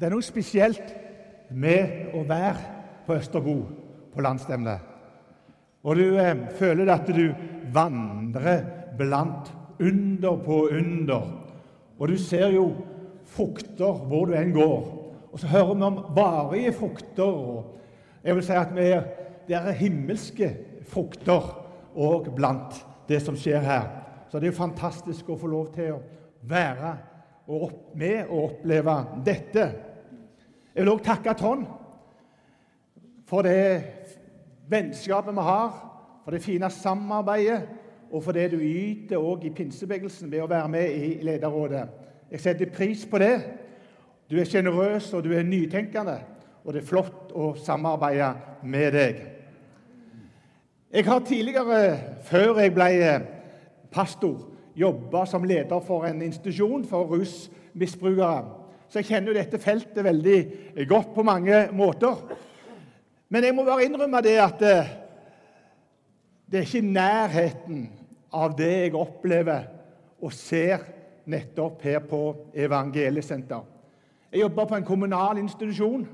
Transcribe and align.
Det 0.00 0.06
er 0.08 0.14
noe 0.14 0.24
spesielt 0.24 0.94
med 1.52 2.14
å 2.16 2.22
være 2.24 2.60
på 3.04 3.18
Østerbo 3.20 3.56
på 4.14 4.22
landsstevne. 4.24 4.78
Og 5.84 5.98
du 5.98 6.14
eh, 6.16 6.46
føler 6.56 6.88
at 6.88 7.10
du 7.12 7.26
vandrer 7.74 8.62
blant 8.96 9.50
under 9.76 10.38
på 10.40 10.62
under. 10.72 11.26
Og 11.98 12.08
du 12.08 12.16
ser 12.16 12.48
jo 12.54 12.70
frukter 13.28 14.00
hvor 14.08 14.30
du 14.30 14.38
enn 14.38 14.54
går. 14.56 14.88
Og 15.34 15.36
så 15.42 15.52
hører 15.52 15.74
vi 15.74 15.86
om 15.90 16.00
varige 16.16 16.72
frukter. 16.80 17.36
og 17.36 18.24
jeg 18.24 18.38
vil 18.38 18.48
si 18.48 18.56
at 18.56 18.72
vi 18.76 18.88
er, 18.94 19.04
Det 19.48 19.56
er 19.56 19.72
himmelske 19.72 20.48
frukter 20.88 21.44
òg 21.96 22.32
blant 22.34 22.86
det 23.08 23.20
som 23.20 23.36
skjer 23.36 23.60
her. 23.60 23.86
Så 24.30 24.38
det 24.38 24.48
er 24.48 24.52
jo 24.52 24.64
fantastisk 24.64 25.28
å 25.28 25.36
få 25.36 25.46
lov 25.46 25.72
til 25.74 25.92
å 25.92 26.02
være 26.48 26.96
med 27.94 28.28
og 28.30 28.44
oppleve 28.44 28.96
dette. 29.26 29.89
Jeg 30.74 30.84
vil 30.84 30.92
òg 30.92 31.02
takke 31.02 31.34
Trond 31.34 31.66
for 33.26 33.42
det 33.46 33.82
vennskapet 34.70 35.34
vi 35.34 35.42
har, 35.46 35.70
for 36.24 36.34
det 36.34 36.42
fine 36.42 36.70
samarbeidet 36.70 37.62
og 38.10 38.22
for 38.24 38.34
det 38.34 38.50
du 38.52 38.58
yter 38.58 39.18
òg 39.18 39.46
i 39.46 39.52
pinsebevegelsen 39.54 40.30
ved 40.30 40.42
å 40.42 40.50
være 40.50 40.68
med 40.70 40.94
i 40.94 41.10
lederrådet. 41.26 41.84
Jeg 42.30 42.40
setter 42.40 42.70
pris 42.74 43.02
på 43.06 43.18
det. 43.18 43.34
Du 44.30 44.36
er 44.38 44.46
sjenerøs, 44.46 45.12
og 45.14 45.24
du 45.24 45.32
er 45.34 45.42
nytenkende, 45.42 46.20
og 46.64 46.74
det 46.74 46.82
er 46.82 46.86
flott 46.86 47.32
å 47.34 47.50
samarbeide 47.58 48.30
med 48.62 48.94
deg. 48.94 49.20
Jeg 50.90 51.06
har 51.06 51.26
tidligere, 51.26 51.98
før 52.26 52.62
jeg 52.62 52.74
ble 52.74 52.90
pastor, 53.90 54.46
jobba 54.78 55.24
som 55.26 55.46
leder 55.46 55.82
for 55.86 56.06
en 56.06 56.22
institusjon 56.22 56.86
for 56.86 57.10
rusmisbrukere. 57.10 58.59
Så 58.90 58.98
jeg 58.98 59.06
kjenner 59.06 59.30
jo 59.30 59.38
dette 59.38 59.58
feltet 59.62 60.02
veldig 60.02 60.38
godt 60.90 61.12
på 61.14 61.22
mange 61.22 61.68
måter. 61.78 62.24
Men 63.30 63.46
jeg 63.46 63.54
må 63.54 63.62
bare 63.62 63.86
innrømme 63.86 64.22
det 64.26 64.34
at 64.42 64.62
eh, 64.66 64.88
det 66.50 66.58
er 66.58 66.66
ikke 66.66 66.82
nærheten 66.82 67.84
av 68.34 68.56
det 68.58 68.70
jeg 68.72 68.96
opplever 68.98 69.68
og 70.18 70.34
ser 70.34 70.82
nettopp 71.30 71.84
her 71.86 72.02
på 72.02 72.22
Evangeliesenter. 72.58 73.62
Jeg 74.32 74.42
jobber 74.42 74.66
på 74.66 74.80
en 74.80 74.88
kommunal 74.88 75.38
institusjon, 75.38 76.08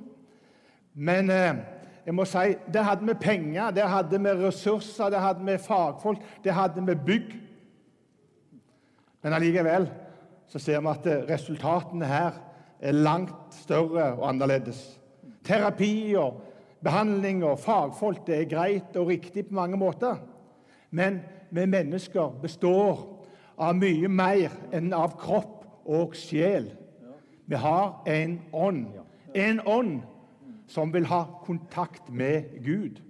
men 0.93 1.33
eh, 1.33 1.63
jeg 2.07 2.15
må 2.15 2.29
si, 2.29 2.53
der 2.73 2.85
hadde 2.91 3.09
vi 3.09 3.17
penger, 3.21 3.73
der 3.73 3.89
hadde 3.89 4.21
vi 4.21 4.35
ressurser, 4.45 5.09
der 5.11 5.25
hadde 5.25 5.49
vi 5.49 5.57
fagfolk, 5.59 6.21
der 6.45 6.61
hadde 6.61 6.85
vi 6.85 7.01
bygg. 7.09 7.33
Men 9.25 9.33
allikevel 9.33 9.89
så 10.47 10.61
ser 10.61 10.85
vi 10.85 10.93
at 10.93 11.09
eh, 11.09 11.25
resultatene 11.33 12.13
her 12.13 12.43
er 12.81 12.93
langt 12.93 13.55
større 13.55 14.13
og 14.17 14.29
annerledes. 14.29 15.01
Terapi 15.45 16.15
og 16.19 16.41
behandling 16.85 17.45
og 17.45 17.59
fagfolk 17.63 18.27
det 18.27 18.41
er 18.41 18.51
greit 18.51 18.97
og 18.97 19.11
riktig 19.11 19.47
på 19.49 19.55
mange 19.55 19.77
måter. 19.77 20.19
Men 20.91 21.21
vi 21.51 21.67
mennesker 21.67 22.35
består 22.43 23.05
av 23.59 23.77
mye 23.79 24.09
mer 24.09 24.53
enn 24.75 24.93
av 24.95 25.17
kropp 25.21 25.65
og 25.87 26.17
sjel. 26.19 26.69
Vi 27.47 27.59
har 27.63 28.03
en 28.11 28.41
ånd. 28.53 28.87
En 29.35 29.61
ånd 29.67 30.01
som 30.67 30.93
vil 30.93 31.07
ha 31.07 31.25
kontakt 31.47 32.11
med 32.11 32.57
Gud. 32.65 33.01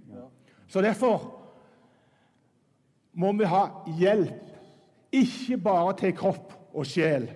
Så 0.69 0.83
derfor 0.85 1.33
må 3.17 3.33
vi 3.33 3.49
ha 3.49 3.63
hjelp, 3.97 4.43
ikke 5.15 5.57
bare 5.63 5.95
til 5.97 6.13
kropp 6.17 6.53
og 6.77 6.85
sjel, 6.85 7.31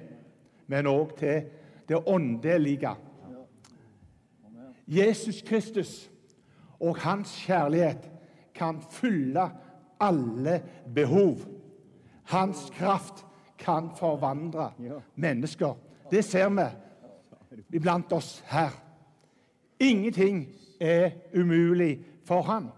men 0.69 0.89
òg 0.91 1.15
til 1.17 1.47
det 1.91 1.99
åndelige. 2.07 2.95
Jesus 4.87 5.43
Kristus 5.43 6.11
og 6.81 6.97
hans 6.97 7.35
kjærlighet 7.47 8.11
kan 8.55 8.83
fylle 8.91 9.51
alle 10.01 10.63
behov. 10.95 11.37
Hans 12.25 12.71
kraft 12.75 13.27
kan 13.59 13.91
forvandle 13.99 14.71
mennesker. 15.15 15.75
Det 16.11 16.25
ser 16.25 16.49
vi 16.49 16.69
iblant 17.77 18.13
oss 18.13 18.45
her. 18.47 18.71
Ingenting 19.81 20.49
er 20.81 21.11
umulig 21.35 22.05
for 22.25 22.43
ham. 22.43 22.71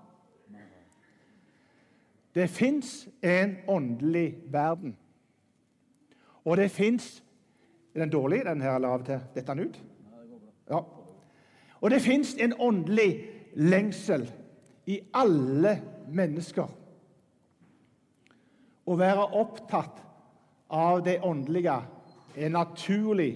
Det 2.34 2.50
fins 2.50 3.08
en 3.22 3.56
åndelig 3.68 4.36
verden. 4.46 4.96
Og 6.44 6.56
det 6.56 6.70
fins 6.70 7.21
er 7.94 8.00
den 8.00 8.10
dårlig, 8.10 8.44
den 8.44 8.60
her, 8.60 8.76
eller 8.76 8.88
av 8.88 9.00
og 9.00 9.06
til 9.06 9.24
detter 9.34 9.54
den 9.54 9.68
ut? 9.68 9.80
Ja. 10.70 10.80
Og 11.82 11.90
det 11.90 12.02
fins 12.02 12.34
en 12.40 12.54
åndelig 12.58 13.10
lengsel 13.54 14.28
i 14.86 15.00
alle 15.14 15.76
mennesker. 16.08 16.70
Å 18.82 18.96
være 18.98 19.26
opptatt 19.38 20.00
av 20.72 21.02
det 21.04 21.20
åndelige 21.22 21.76
er 22.36 22.52
naturlig 22.52 23.34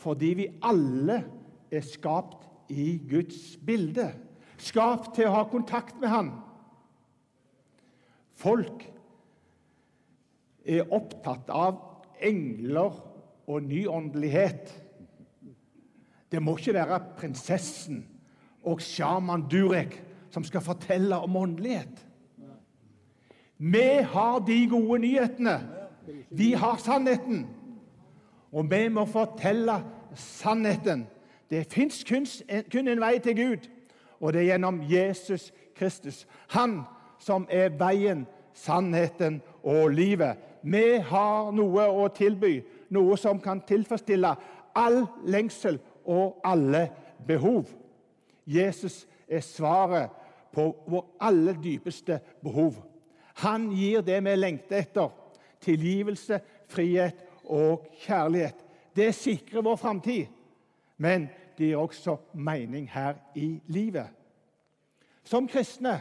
fordi 0.00 0.32
vi 0.36 0.46
alle 0.64 1.20
er 1.72 1.84
skapt 1.86 2.70
i 2.72 2.96
Guds 3.08 3.54
bilde. 3.66 4.10
Skapt 4.60 5.14
til 5.16 5.28
å 5.28 5.36
ha 5.38 5.44
kontakt 5.48 5.96
med 6.00 6.12
Han. 6.12 6.30
Folk 8.34 8.84
er 10.64 10.88
opptatt 10.92 11.50
av 11.52 11.78
engler 12.24 12.96
og 13.46 13.62
nyåndelighet. 13.62 14.82
Det 16.32 16.42
må 16.42 16.56
ikke 16.56 16.74
være 16.74 17.00
prinsessen 17.16 18.04
og 18.64 18.80
sjaman 18.82 19.46
Durek 19.50 20.00
som 20.30 20.44
skal 20.44 20.64
fortelle 20.64 21.16
om 21.16 21.36
åndelighet. 21.36 22.06
Vi 23.58 23.88
har 24.02 24.38
de 24.38 24.68
gode 24.68 24.98
nyhetene. 24.98 25.60
Vi 26.30 26.52
har 26.52 26.76
sannheten. 26.76 27.46
Og 28.52 28.70
vi 28.70 28.88
må 28.88 29.04
fortelle 29.06 29.78
sannheten. 30.14 31.06
Det 31.50 31.66
fins 31.72 32.04
kun 32.72 32.88
en 32.88 33.00
vei 33.00 33.18
til 33.18 33.36
Gud, 33.36 33.68
og 34.20 34.32
det 34.32 34.40
er 34.40 34.54
gjennom 34.54 34.80
Jesus 34.90 35.52
Kristus. 35.76 36.26
Han 36.48 36.80
som 37.18 37.46
er 37.50 37.68
veien, 37.78 38.26
sannheten 38.54 39.42
og 39.62 39.90
livet. 39.90 40.36
Vi 40.62 40.98
har 40.98 41.50
noe 41.52 41.86
å 41.90 42.08
tilby 42.14 42.62
noe 42.94 43.16
som 43.20 43.40
kan 43.42 43.62
tilfredsstille 43.66 44.34
all 44.74 45.04
lengsel 45.26 45.78
og 46.04 46.40
alle 46.44 46.88
behov. 47.26 47.66
Jesus 48.46 49.04
er 49.28 49.40
svaret 49.40 50.10
på 50.54 50.68
vår 50.86 51.06
aller 51.20 51.56
dypeste 51.62 52.20
behov. 52.42 52.76
Han 53.42 53.70
gir 53.74 54.04
det 54.06 54.20
vi 54.24 54.34
lengter 54.36 54.84
etter 54.84 55.10
tilgivelse, 55.64 56.40
frihet 56.68 57.24
og 57.44 57.86
kjærlighet. 58.04 58.60
Det 58.96 59.14
sikrer 59.14 59.64
vår 59.64 59.76
framtid, 59.76 60.26
men 60.96 61.28
det 61.58 61.72
gir 61.72 61.80
også 61.80 62.16
mening 62.34 62.86
her 62.90 63.14
i 63.34 63.60
livet. 63.66 64.10
Som 65.24 65.48
kristne 65.48 66.00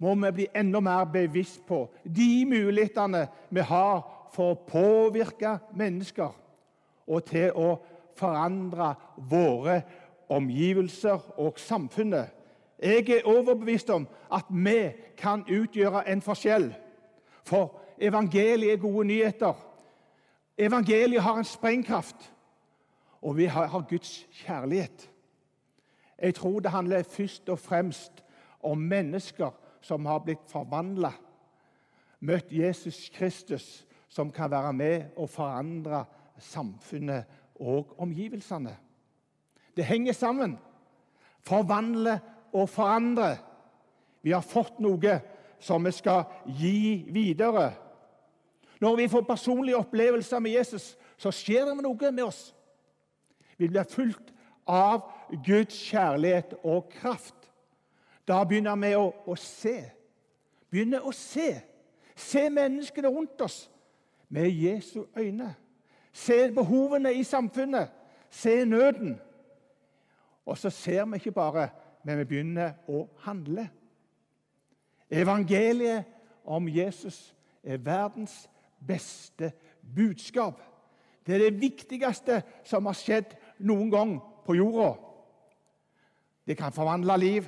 må 0.00 0.14
vi 0.14 0.30
bli 0.32 0.46
enda 0.56 0.80
mer 0.80 1.04
bevisst 1.04 1.66
på 1.68 1.82
de 2.04 2.46
mulighetene 2.48 3.26
vi 3.50 3.60
har 3.60 4.19
for 4.32 4.54
å 4.54 4.60
påvirke 4.66 5.58
mennesker 5.76 6.36
og 7.10 7.24
til 7.26 7.52
å 7.56 7.70
forandre 8.18 8.94
våre 9.30 9.80
omgivelser 10.30 11.32
og 11.40 11.58
samfunnet. 11.58 12.28
Jeg 12.82 13.08
er 13.10 13.26
overbevist 13.28 13.90
om 13.90 14.06
at 14.32 14.48
vi 14.48 14.92
kan 15.16 15.42
utgjøre 15.48 16.06
en 16.08 16.22
forskjell. 16.22 16.70
For 17.44 17.80
evangeliet 18.00 18.72
er 18.72 18.80
gode 18.80 19.06
nyheter. 19.08 19.54
Evangeliet 20.58 21.22
har 21.22 21.38
en 21.38 21.44
sprengkraft, 21.44 22.32
og 23.22 23.36
vi 23.36 23.44
har 23.44 23.84
Guds 23.88 24.26
kjærlighet. 24.32 25.10
Jeg 26.22 26.34
tror 26.34 26.60
det 26.60 26.70
handler 26.70 27.02
først 27.02 27.48
og 27.48 27.58
fremst 27.58 28.24
om 28.62 28.78
mennesker 28.78 29.50
som 29.80 30.06
har 30.06 30.18
blitt 30.18 30.44
forvandla, 30.48 31.12
møtt 32.20 32.52
Jesus 32.52 33.08
Kristus 33.14 33.86
som 34.10 34.30
kan 34.30 34.50
være 34.50 34.72
med 34.72 35.02
og 35.16 35.30
forandre 35.30 36.04
samfunnet 36.38 37.24
og 37.60 37.94
omgivelsene. 37.98 38.76
Det 39.76 39.84
henger 39.84 40.12
sammen. 40.12 40.58
Forvandle 41.40 42.20
og 42.52 42.68
forandre. 42.68 43.36
Vi 44.22 44.30
har 44.34 44.44
fått 44.44 44.80
noe 44.82 45.20
som 45.60 45.84
vi 45.84 45.92
skal 45.94 46.24
gi 46.58 47.06
videre. 47.08 47.70
Når 48.80 48.96
vi 48.96 49.08
får 49.08 49.28
personlige 49.28 49.76
opplevelser 49.76 50.38
med 50.38 50.50
Jesus, 50.50 50.96
så 51.16 51.30
skjer 51.30 51.68
det 51.68 51.78
noe 51.84 52.10
med 52.10 52.24
oss. 52.24 52.54
Vi 53.56 53.68
blir 53.68 53.84
fulgt 53.84 54.32
av 54.66 55.04
Guds 55.44 55.76
kjærlighet 55.76 56.56
og 56.64 56.88
kraft. 56.90 57.36
Da 58.26 58.42
begynner 58.44 58.76
vi 58.80 58.94
å, 58.96 59.10
å 59.26 59.36
se. 59.36 59.76
Begynner 60.70 61.04
å 61.04 61.12
se. 61.12 61.52
Se 62.16 62.48
menneskene 62.50 63.08
rundt 63.08 63.40
oss 63.44 63.68
med 64.30 64.50
Jesu 64.50 65.04
øyne. 65.16 65.54
Se 66.12 66.52
behovene 66.54 67.14
i 67.14 67.24
samfunnet. 67.24 67.90
Se 68.30 68.64
nøden. 68.64 69.20
Og 70.46 70.58
så 70.58 70.70
ser 70.70 71.04
vi 71.04 71.14
ikke 71.14 71.32
bare, 71.32 71.68
men 72.04 72.18
vi 72.18 72.24
begynner 72.24 72.72
å 72.88 73.04
handle. 73.26 73.68
Evangeliet 75.10 76.04
om 76.44 76.68
Jesus 76.68 77.34
er 77.62 77.82
verdens 77.82 78.48
beste 78.86 79.52
budskap. 79.96 80.62
Det 81.26 81.34
er 81.34 81.50
det 81.50 81.60
viktigste 81.60 82.42
som 82.64 82.86
har 82.86 82.96
skjedd 82.98 83.34
noen 83.58 83.90
gang 83.90 84.16
på 84.46 84.56
jorda. 84.56 84.94
Det 86.46 86.56
kan 86.58 86.72
forvandle 86.72 87.18
liv, 87.20 87.46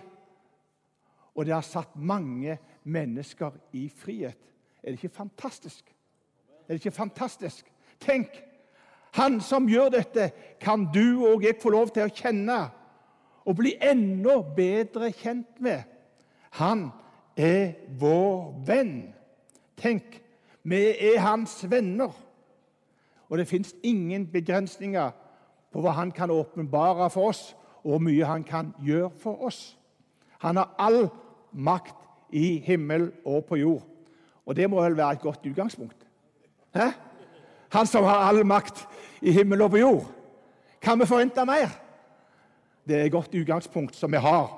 og 1.35 1.47
det 1.47 1.55
har 1.55 1.65
satt 1.67 1.97
mange 1.97 2.59
mennesker 2.85 3.57
i 3.73 3.89
frihet. 3.89 4.39
Er 4.83 4.93
det 4.93 5.01
ikke 5.01 5.17
fantastisk? 5.17 5.89
Er 6.73 6.77
det 6.77 6.85
ikke 6.87 6.97
fantastisk? 6.97 7.73
Tenk! 8.01 8.29
Han 9.13 9.41
som 9.45 9.67
gjør 9.69 9.91
dette, 9.93 10.31
kan 10.61 10.87
du 10.95 11.27
og 11.27 11.43
jeg 11.45 11.59
få 11.61 11.69
lov 11.69 11.91
til 11.93 12.07
å 12.07 12.13
kjenne 12.17 12.55
og 13.45 13.59
bli 13.59 13.75
enda 13.77 14.39
bedre 14.57 15.11
kjent 15.13 15.61
med. 15.61 15.83
Han 16.57 16.87
er 17.37 17.75
vår 18.01 18.55
venn. 18.65 18.95
Tenk, 19.77 20.17
vi 20.65 20.81
er 20.97 21.21
hans 21.21 21.59
venner. 21.69 22.17
Og 23.29 23.37
det 23.37 23.51
fins 23.53 23.75
ingen 23.85 24.25
begrensninger 24.33 25.11
på 25.69 25.85
hva 25.85 25.93
han 25.99 26.09
kan 26.17 26.33
åpenbare 26.33 27.11
for 27.13 27.35
oss, 27.35 27.51
og 27.85 27.99
hvor 27.99 28.07
mye 28.07 28.31
han 28.33 28.49
kan 28.49 28.73
gjøre 28.81 29.11
for 29.21 29.45
oss. 29.45 29.77
Han 30.41 30.57
har 30.57 30.73
all 30.79 31.11
makt 31.53 32.01
i 32.33 32.63
himmel 32.65 33.11
og 33.29 33.45
på 33.45 33.61
jord. 33.61 33.85
Og 34.47 34.57
det 34.57 34.71
må 34.71 34.81
vel 34.81 34.97
være 34.97 35.19
et 35.21 35.29
godt 35.29 35.45
utgangspunkt? 35.53 36.02
Hæ? 36.75 36.91
Han 37.73 37.87
som 37.87 38.05
har 38.05 38.29
all 38.29 38.47
makt 38.47 38.87
i 39.21 39.33
himmel 39.33 39.63
og 39.63 39.71
på 39.71 39.81
jord. 39.81 40.07
Kan 40.83 41.01
vi 41.01 41.07
forvente 41.07 41.45
mer? 41.47 41.71
Det 42.89 42.97
er 42.97 43.05
et 43.05 43.13
godt 43.13 43.35
utgangspunkt 43.35 43.97
som 43.97 44.13
vi 44.13 44.21
har. 44.21 44.51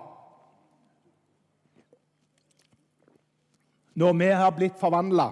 Når 3.95 4.13
vi 4.19 4.25
har 4.25 4.51
blitt 4.51 4.79
forvandla, 4.81 5.29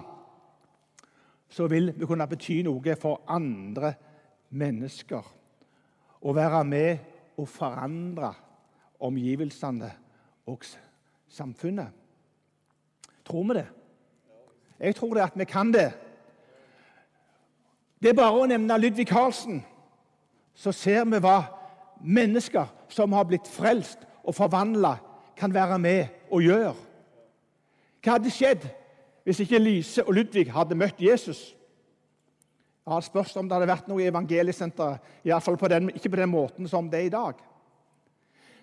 så 1.49 1.67
vil 1.67 1.91
vi 1.97 2.05
kunne 2.05 2.27
bety 2.27 2.61
noe 2.63 2.95
for 2.99 3.23
andre 3.27 3.93
mennesker. 4.49 5.25
Å 6.23 6.33
være 6.33 6.63
med 6.63 7.37
og 7.37 7.49
forandre 7.49 8.31
omgivelsene 9.03 9.89
og 10.47 10.63
samfunnet. 11.27 11.91
Tror 13.25 13.43
vi 13.49 13.57
det? 13.59 13.67
Jeg 14.79 14.95
tror 14.95 15.13
det 15.13 15.25
at 15.25 15.37
vi 15.39 15.45
kan 15.45 15.73
det. 15.73 15.89
Det 18.03 18.11
er 18.11 18.17
bare 18.19 18.35
å 18.35 18.47
nevne 18.51 18.75
Ludvig 18.83 19.05
Carlsen, 19.07 19.61
så 20.59 20.73
ser 20.75 21.05
vi 21.07 21.21
hva 21.23 21.37
mennesker 22.03 22.67
som 22.91 23.13
har 23.15 23.29
blitt 23.29 23.47
frelst 23.47 24.01
og 24.27 24.35
forvandla, 24.35 24.97
kan 25.39 25.53
være 25.55 25.77
med 25.79 26.27
og 26.27 26.43
gjøre. 26.43 26.73
Hva 28.03 28.17
hadde 28.17 28.33
skjedd 28.33 28.65
hvis 29.23 29.39
ikke 29.45 29.61
Lise 29.61 30.03
og 30.03 30.17
Ludvig 30.17 30.49
hadde 30.51 30.75
møtt 30.75 30.99
Jesus? 30.99 31.53
Ja, 32.83 32.97
det 32.99 33.07
spørs 33.07 33.31
om 33.39 33.47
det 33.47 33.55
hadde 33.55 33.71
vært 33.71 33.87
noe 33.87 34.03
i 34.03 34.09
evangeliesenteret, 34.11 34.99
iallfall 35.23 35.55
på 35.57 35.71
den, 35.71 35.93
ikke 35.95 36.11
på 36.11 36.19
den 36.19 36.31
måten 36.33 36.67
som 36.67 36.91
det 36.91 36.99
er 36.99 37.07
i 37.07 37.13
dag. 37.13 37.39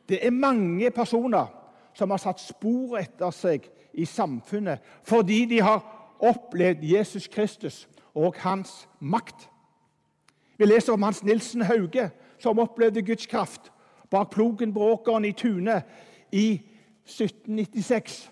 Det 0.04 0.20
er 0.20 0.36
mange 0.36 0.92
personer 0.92 1.48
som 1.96 2.12
har 2.12 2.20
satt 2.20 2.44
spor 2.44 3.00
etter 3.00 3.32
seg 3.32 3.64
i 3.96 4.04
samfunnet 4.04 4.84
fordi 5.08 5.46
de 5.48 5.64
har 5.64 5.80
opplevd 6.20 6.84
Jesus 6.84 7.24
Kristus 7.32 7.86
og 8.14 8.34
hans 8.42 8.88
makt. 9.00 9.48
Vi 10.58 10.66
leser 10.66 10.92
om 10.92 11.02
Hans 11.02 11.22
Nilsen 11.24 11.62
Hauge, 11.62 12.10
som 12.38 12.58
opplevde 12.58 13.02
Guds 13.02 13.26
kraft 13.26 13.72
bak 14.10 14.30
plogen 14.30 14.74
Bråkeren 14.74 15.24
i 15.24 15.32
Tune 15.32 15.82
i 16.32 16.60
1796. 17.06 18.30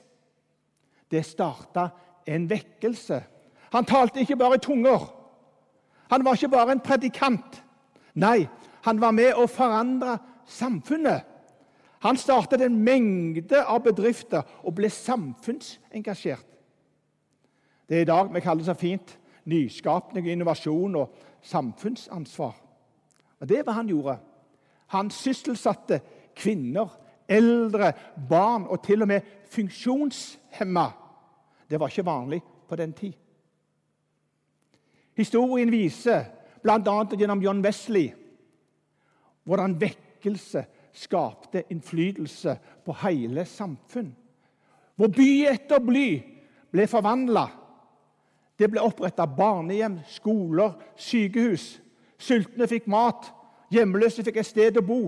Det 1.11 1.25
starta 1.25 1.89
en 2.27 2.51
vekkelse. 2.51 3.23
Han 3.73 3.85
talte 3.85 4.21
ikke 4.21 4.37
bare 4.37 4.59
tunger. 4.59 5.15
Han 6.11 6.25
var 6.25 6.35
ikke 6.35 6.49
bare 6.49 6.73
en 6.73 6.81
predikant. 6.81 7.65
Nei, 8.15 8.49
han 8.85 9.01
var 9.01 9.13
med 9.13 9.37
å 9.37 9.47
forandre 9.47 10.19
samfunnet. 10.49 11.25
Han 12.01 12.17
startet 12.17 12.63
en 12.63 12.79
mengde 12.85 13.65
av 13.65 13.83
bedrifter 13.83 14.43
og 14.63 14.77
ble 14.79 14.91
samfunnsengasjert. 14.91 16.47
Det 17.89 17.97
er 17.97 18.05
i 18.05 18.09
dag 18.09 18.29
vi 18.35 18.41
kaller 18.41 18.63
det 18.63 18.69
så 18.69 18.77
fint 18.79 19.18
nyskapning, 19.49 20.29
innovasjon 20.29 20.97
og 20.97 21.15
samfunnsansvar. 21.43 22.57
Og 23.41 23.49
Det 23.49 23.67
var 23.67 23.73
han 23.73 23.89
gjorde. 23.89 24.19
Han 24.87 25.11
sysselsatte 25.11 26.01
kvinner, 26.37 26.89
eldre, 27.29 27.93
barn 28.29 28.67
og 28.67 28.83
til 28.85 29.03
og 29.03 29.09
med 29.09 29.21
funksjonshemma. 29.51 30.87
Det 31.71 31.81
var 31.81 31.89
ikke 31.89 32.07
vanlig 32.07 32.43
på 32.69 32.77
den 32.77 32.93
tid. 32.93 33.13
Historien 35.17 35.71
viser, 35.73 36.25
bl.a. 36.63 37.05
gjennom 37.19 37.43
John 37.43 37.65
Wesley, 37.65 38.13
hvordan 39.45 39.81
vekkelse 39.81 40.65
skapte 40.93 41.65
innflytelse 41.71 42.59
på 42.85 42.95
hele 43.03 43.45
samfunn. 43.45 44.13
Hvor 44.97 45.11
by 45.15 45.31
etter 45.51 45.83
by 45.83 46.07
ble 46.73 46.87
forvandla 46.91 47.47
det 48.59 48.71
ble 48.71 48.83
oppretta 48.83 49.27
barnehjem, 49.27 50.01
skoler, 50.11 50.75
sykehus. 50.99 51.77
Sultne 52.19 52.67
fikk 52.67 52.89
mat, 52.91 53.29
hjemløse 53.71 54.25
fikk 54.27 54.41
et 54.43 54.49
sted 54.49 54.81
å 54.81 54.85
bo. 54.85 55.03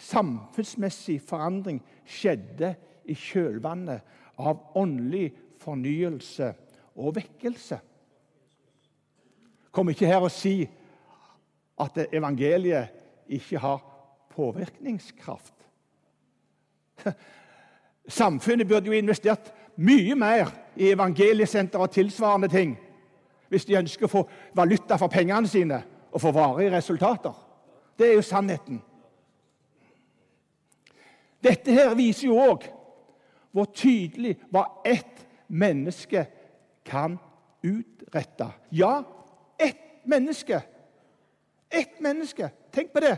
Samfunnsmessig 0.00 1.18
forandring 1.24 1.82
skjedde 2.08 2.74
i 3.08 3.16
kjølvannet 3.16 4.16
av 4.40 4.76
åndelig 4.76 5.30
fornyelse 5.60 6.52
og 6.96 7.16
vekkelse. 7.16 7.78
Kom 9.72 9.92
ikke 9.92 10.08
her 10.08 10.24
og 10.24 10.32
si 10.32 10.62
at 11.80 11.98
evangeliet 12.08 13.28
ikke 13.28 13.60
har 13.60 13.82
påvirkningskraft. 14.32 15.52
Samfunnet 18.08 18.68
burde 18.68 18.88
jo 18.88 18.96
investert 18.96 19.52
mye 19.76 20.14
mer 20.14 20.50
i 20.76 20.90
evangeliesenter 20.92 21.78
og 21.78 21.90
tilsvarende 21.90 22.48
ting 22.48 22.76
hvis 23.48 23.64
de 23.64 23.76
ønsker 23.78 24.08
å 24.08 24.10
få 24.10 24.22
valuta 24.58 24.98
for 24.98 25.12
pengene 25.12 25.48
sine 25.48 25.78
og 26.10 26.20
få 26.20 26.32
varige 26.34 26.72
resultater. 26.74 27.34
Det 27.98 28.08
er 28.08 28.16
jo 28.18 28.24
sannheten. 28.24 28.80
Dette 31.44 31.72
her 31.72 31.94
viser 31.94 32.26
jo 32.26 32.40
òg 32.40 32.66
hvor 33.54 33.68
tydelig 33.72 34.34
hva 34.50 34.64
ett 34.84 35.22
menneske 35.48 36.26
kan 36.84 37.18
utrette. 37.62 38.48
Ja, 38.70 39.04
ett 39.58 40.04
menneske. 40.04 40.60
Ett 41.70 42.00
menneske. 42.00 42.50
Tenk 42.72 42.92
på 42.92 43.00
det. 43.00 43.16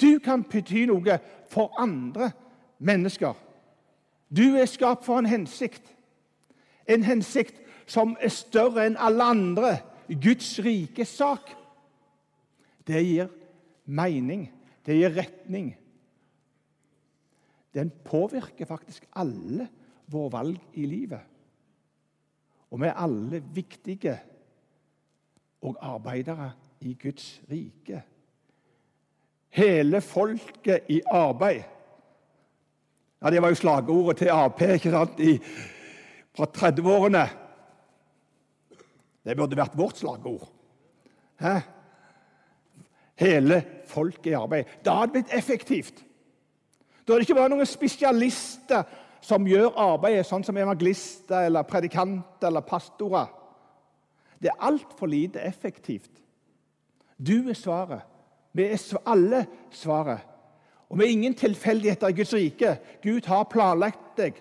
Du 0.00 0.18
kan 0.18 0.42
bety 0.42 0.86
noe 0.90 1.18
for 1.50 1.74
andre 1.80 2.30
mennesker. 2.78 3.34
Du 4.28 4.56
er 4.56 4.66
skapt 4.66 5.04
for 5.04 5.18
en 5.18 5.28
hensikt. 5.28 5.94
En 6.88 7.04
hensikt 7.04 7.60
som 7.86 8.16
er 8.20 8.32
større 8.32 8.86
enn 8.86 8.98
alle 9.00 9.30
andre. 9.34 9.72
Guds 10.08 10.58
rike 10.64 11.04
sak. 11.08 11.54
Det 12.86 13.00
gir 13.04 13.30
mening. 13.84 14.48
Det 14.84 14.98
gir 14.98 15.16
retning. 15.16 15.72
Den 17.74 17.90
påvirker 18.04 18.68
faktisk 18.68 19.06
alle 19.16 19.68
våre 20.06 20.32
valg 20.32 20.78
i 20.78 20.86
livet. 20.86 21.20
Og 22.70 22.80
vi 22.82 22.86
er 22.86 23.00
alle 23.00 23.42
viktige 23.54 24.18
og 25.64 25.78
arbeidere 25.80 26.52
i 26.80 26.94
Guds 27.00 27.42
rike. 27.50 28.02
Hele 29.54 30.00
folket 30.00 30.90
i 30.90 31.00
arbeid. 31.06 31.62
Ja, 33.24 33.30
Det 33.30 33.42
var 33.42 33.48
jo 33.48 33.54
slagordet 33.54 34.18
til 34.18 34.28
Ap 34.28 34.60
ikke 34.60 34.90
sant, 34.92 35.20
I, 35.20 35.38
fra 36.36 36.46
30-årene. 36.46 37.28
Det 39.24 39.36
burde 39.36 39.56
vært 39.56 39.78
vårt 39.78 39.96
slagord. 39.96 40.50
Hæ? 41.40 41.60
hele 43.14 43.62
folket 43.86 44.26
i 44.26 44.36
arbeid. 44.38 44.64
Da 44.84 44.98
hadde 44.98 45.12
det 45.12 45.12
blitt 45.12 45.38
effektivt. 45.38 46.04
Da 47.08 47.14
det 47.14 47.26
ikke 47.26 47.36
bare 47.38 47.52
noen 47.52 47.68
spesialister 47.68 48.84
som 49.24 49.46
gjør 49.48 49.76
arbeidet, 49.80 50.26
sånn 50.28 50.44
som 50.44 50.56
evangelister 50.60 51.48
eller 51.48 51.66
predikanter 51.68 52.48
eller 52.48 52.64
pastorer. 52.66 53.30
Det 54.40 54.50
er 54.52 54.66
altfor 54.66 55.08
lite 55.08 55.40
effektivt. 55.40 56.10
Du 57.16 57.48
er 57.48 57.56
svaret. 57.56 58.02
Vi 58.52 58.66
er 58.66 58.80
alle 59.06 59.44
svaret. 59.72 60.20
Og 60.94 61.00
vi 61.00 61.04
er 61.04 61.10
ingen 61.10 61.34
tilfeldigheter 61.34 62.08
i 62.08 62.14
Guds 62.14 62.34
rike. 62.34 62.76
Gud 63.02 63.26
har 63.26 63.48
planlagt 63.50 64.12
deg. 64.16 64.36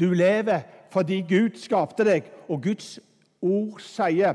Du 0.00 0.14
lever 0.16 0.62
fordi 0.92 1.18
Gud 1.28 1.58
skapte 1.60 2.06
deg, 2.08 2.30
og 2.48 2.62
Guds 2.64 2.94
ord 3.44 3.82
sier 3.84 4.32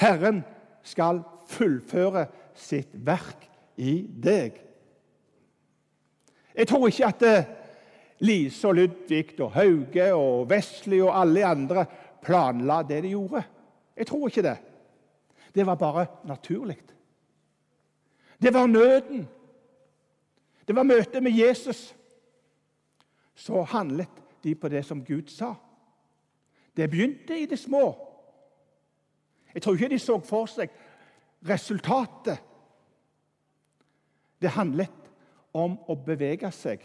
Herren 0.00 0.40
skal 0.80 1.20
fullføre 1.52 2.24
sitt 2.56 2.96
verk 3.04 3.44
i 3.76 3.98
deg. 4.08 4.56
Jeg 6.56 6.72
tror 6.72 6.88
ikke 6.88 7.12
at 7.12 7.28
eh, 7.28 7.52
Lise 8.24 8.72
og 8.72 8.80
Ludvig 8.80 9.36
og 9.36 9.52
Hauge 9.60 10.08
og 10.16 10.48
Wesley 10.48 11.04
og 11.04 11.12
alle 11.20 11.44
andre 11.44 11.84
planla 12.24 12.80
det 12.88 13.04
de 13.04 13.12
gjorde. 13.12 13.44
Jeg 13.92 14.08
tror 14.08 14.28
ikke 14.32 14.48
det. 14.48 14.58
Det 15.52 15.68
var 15.68 15.76
bare 15.76 16.06
naturlig. 16.24 16.80
Det 18.40 18.54
var 18.54 18.66
nøden. 18.66 19.28
Det 20.66 20.76
var 20.76 20.82
møtet 20.82 21.22
med 21.22 21.32
Jesus. 21.32 21.96
Så 23.34 23.62
handlet 23.62 24.22
de 24.44 24.54
på 24.54 24.68
det 24.68 24.84
som 24.84 25.04
Gud 25.04 25.28
sa. 25.28 25.54
Det 26.76 26.90
begynte 26.90 27.38
i 27.38 27.46
det 27.46 27.58
små. 27.58 27.94
Jeg 29.54 29.62
tror 29.62 29.74
ikke 29.74 29.88
de 29.88 29.98
så 29.98 30.18
for 30.20 30.46
seg 30.50 30.72
resultatet. 31.48 32.42
Det 34.42 34.52
handlet 34.52 35.12
om 35.56 35.78
å 35.88 35.96
bevege 35.96 36.50
seg, 36.52 36.82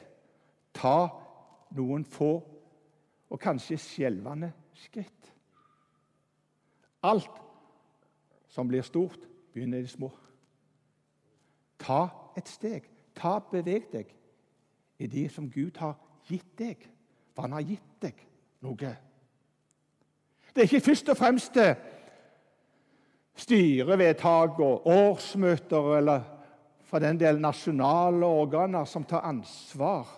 ta 0.73 1.09
noen 1.75 2.05
få 2.07 2.31
og 3.31 3.39
kanskje 3.39 3.79
skjelvende 3.79 4.53
skritt. 4.79 5.31
Alt 7.03 7.41
som 8.51 8.67
blir 8.67 8.83
stort, 8.87 9.19
begynner 9.53 9.81
i 9.81 9.87
det 9.87 9.91
små. 9.91 10.11
Ta 11.81 12.05
et 12.37 12.47
steg. 12.47 12.90
Ta 13.17 13.39
Beveg 13.51 13.89
deg 13.91 14.11
i 15.01 15.07
det 15.07 15.27
som 15.33 15.49
Gud 15.49 15.77
har 15.81 15.97
gitt 16.29 16.57
deg. 16.59 16.83
For 17.35 17.47
han 17.47 17.55
har 17.57 17.65
gitt 17.65 17.95
deg 18.03 18.19
noe. 18.61 18.91
Det 20.51 20.61
er 20.61 20.67
ikke 20.67 20.87
først 20.91 21.09
og 21.09 21.17
fremst 21.17 21.57
styrevedtak 23.41 24.59
og 24.59 24.87
årsmøter 24.91 25.97
eller 25.97 26.25
for 26.85 26.99
den 26.99 27.19
del 27.19 27.39
nasjonale 27.39 28.27
organer 28.27 28.85
som 28.85 29.05
tar 29.07 29.23
ansvar 29.29 30.09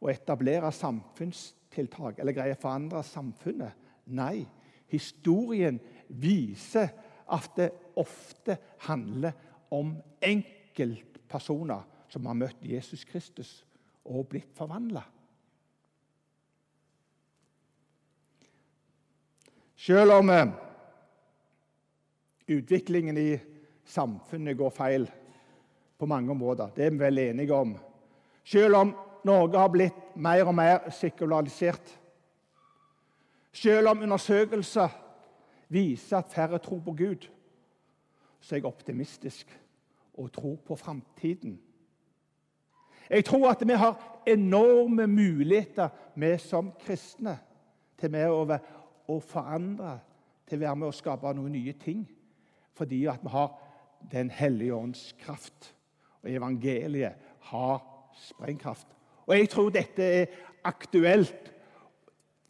og 0.00 0.08
etablerer 0.10 0.72
samfunnstiltak 0.72 2.22
eller 2.22 2.36
greier 2.36 2.56
å 2.56 2.62
forandre 2.62 3.02
samfunnet. 3.04 3.76
Nei, 4.16 4.46
historien 4.88 5.78
viser 6.08 6.88
at 7.36 7.50
det 7.58 7.68
ofte 8.00 8.56
handler 8.86 9.36
om 9.74 9.96
enkeltpersoner 10.24 11.84
som 12.08 12.26
har 12.26 12.38
møtt 12.38 12.64
Jesus 12.64 13.04
Kristus 13.04 13.60
og 14.06 14.28
blitt 14.30 14.52
forvandla. 14.56 15.02
Selv 19.76 20.16
om 20.16 20.30
eh, 20.32 20.48
utviklingen 22.48 23.18
i 23.20 23.30
samfunnet 23.86 24.56
går 24.58 24.72
feil 24.74 25.04
på 25.98 26.08
mange 26.10 26.32
områder, 26.32 26.72
det 26.74 26.86
er 26.86 26.94
vi 26.94 27.02
vel 27.04 27.18
enige 27.28 27.54
om 27.54 27.76
Selv 28.46 28.76
om 28.76 28.92
Norge 29.26 29.58
har 29.58 29.70
blitt 29.74 30.02
mer 30.14 30.46
og 30.46 30.54
mer 30.54 30.90
sekularisert, 30.94 31.88
selv 33.50 33.88
om 33.90 34.04
undersøkelser 34.06 34.92
viser 35.68 36.20
at 36.20 36.30
færre 36.30 36.60
tror 36.62 36.78
på 36.84 36.92
Gud, 36.94 37.26
så 38.40 38.54
er 38.54 38.60
jeg 38.60 38.68
optimistisk 38.70 39.50
og 40.14 40.32
tror 40.32 40.56
på 40.66 40.76
framtiden. 40.76 41.58
Jeg 43.10 43.24
tror 43.24 43.50
at 43.50 43.62
vi 43.68 43.72
har 43.72 44.22
enorme 44.26 45.06
muligheter, 45.06 45.88
vi 46.14 46.38
som 46.38 46.72
kristne, 46.80 47.38
til 47.98 48.10
med 48.10 48.28
å, 48.28 48.58
å 49.08 49.18
forandre, 49.20 49.98
til 50.46 50.58
å 50.58 50.66
være 50.66 50.76
med 50.76 50.88
å 50.88 50.94
skape 50.94 51.32
noen 51.34 51.54
nye 51.54 51.72
ting. 51.80 52.02
Fordi 52.76 53.06
at 53.06 53.22
vi 53.22 53.32
har 53.34 53.62
Den 54.12 54.30
hellige 54.30 54.74
ånds 54.74 55.16
kraft. 55.18 55.74
Og 56.22 56.30
evangeliet 56.30 57.14
har 57.48 57.80
sprengkraft. 58.14 58.86
Og 59.26 59.34
jeg 59.34 59.48
tror 59.50 59.70
dette 59.70 60.04
er 60.04 60.26
aktuelt 60.64 61.48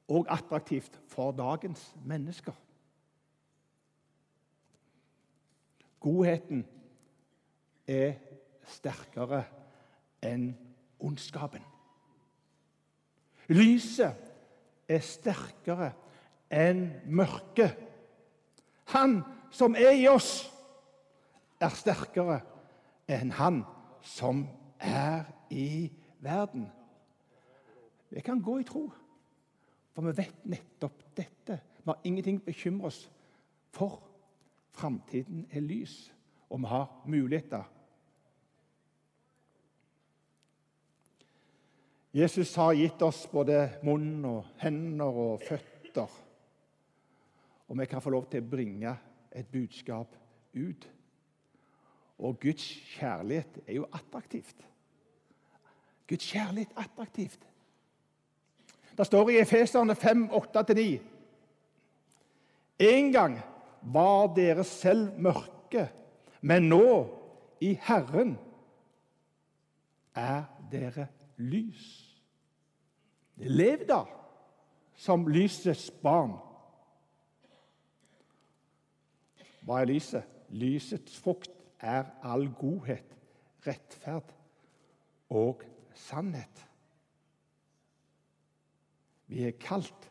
og 0.09 0.27
attraktivt 0.29 0.99
for 1.09 1.33
dagens 1.33 1.95
mennesker. 2.05 2.53
Godheten 6.03 6.67
er 7.87 8.19
sterkere 8.67 9.45
enn 9.47 9.66
ondskapen. 10.99 11.63
Lyset 13.49 14.17
er 14.89 15.03
sterkere 15.05 15.93
enn 16.51 16.89
mørket. 17.07 17.77
Han 18.95 19.21
som 19.51 19.75
er 19.79 19.95
i 19.99 20.07
oss, 20.11 20.47
er 21.61 21.75
sterkere 21.75 22.41
enn 23.11 23.33
han 23.39 23.63
som 24.03 24.45
er 24.79 25.27
i 25.51 25.91
verden. 26.23 26.67
Vi 28.11 28.21
kan 28.21 28.43
gå 28.43 28.59
i 28.61 28.67
tro, 28.67 28.87
for 29.95 30.07
vi 30.07 30.17
vet 30.17 30.45
nettopp 30.47 31.03
dette. 31.17 31.61
Vi 31.83 31.91
har 31.91 32.03
ingenting 32.05 32.41
å 32.41 32.47
bekymre 32.47 32.91
oss 32.91 33.07
for. 33.75 34.03
Framtiden 34.77 35.47
er 35.51 35.65
lys, 35.65 36.13
og 36.51 36.61
vi 36.61 36.69
har 36.69 36.91
muligheter. 37.09 37.65
Jesus 42.17 42.55
har 42.57 42.73
gitt 42.73 43.03
oss 43.05 43.27
både 43.29 43.59
munn 43.85 44.25
og 44.25 44.47
hender 44.63 45.19
og 45.21 45.43
føtter. 45.45 46.13
Og 47.69 47.77
vi 47.77 47.87
kan 47.91 48.01
få 48.01 48.13
lov 48.15 48.31
til 48.33 48.41
å 48.41 48.49
bringe 48.49 48.95
et 49.37 49.51
budskap 49.53 50.15
ut. 50.57 50.87
Og 52.17 52.39
Guds 52.41 52.65
kjærlighet 52.95 53.59
er 53.67 53.77
jo 53.77 53.89
attraktivt. 53.93 54.65
Guds 56.09 56.31
kjærlighet 56.31 56.73
er 56.73 56.87
attraktivt. 56.87 57.45
Det 58.97 59.07
står 59.11 59.35
i 59.35 59.39
Efeserne 59.43 59.95
5, 59.95 60.25
8-9. 60.41 60.87
En 62.81 63.13
gang 63.13 63.37
var 63.93 64.33
dere 64.33 64.65
selv 64.65 65.21
mørke, 65.21 65.91
men 66.41 66.71
nå, 66.73 66.89
i 67.61 67.75
Herren, 67.77 68.39
er 70.17 70.49
dere 70.73 71.11
lys. 71.37 72.06
Lev 73.37 73.85
da 73.89 74.05
som 74.97 75.27
lysets 75.29 75.91
barn. 76.03 76.37
Hva 79.67 79.83
er 79.83 79.91
lyset? 79.91 80.25
Lysets 80.57 81.19
frukt 81.21 81.51
er 81.83 82.07
all 82.25 82.47
godhet, 82.57 83.17
rettferd 83.67 84.31
og 85.35 85.65
sannhet. 85.95 86.63
Vi 89.27 89.43
er 89.43 89.59
kalt 89.59 90.07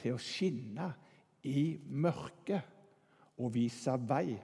til 0.00 0.16
å 0.16 0.20
skinne 0.22 0.90
i 1.46 1.78
mørket 1.86 2.74
og 3.38 3.52
vise 3.54 3.94
vei 4.08 4.34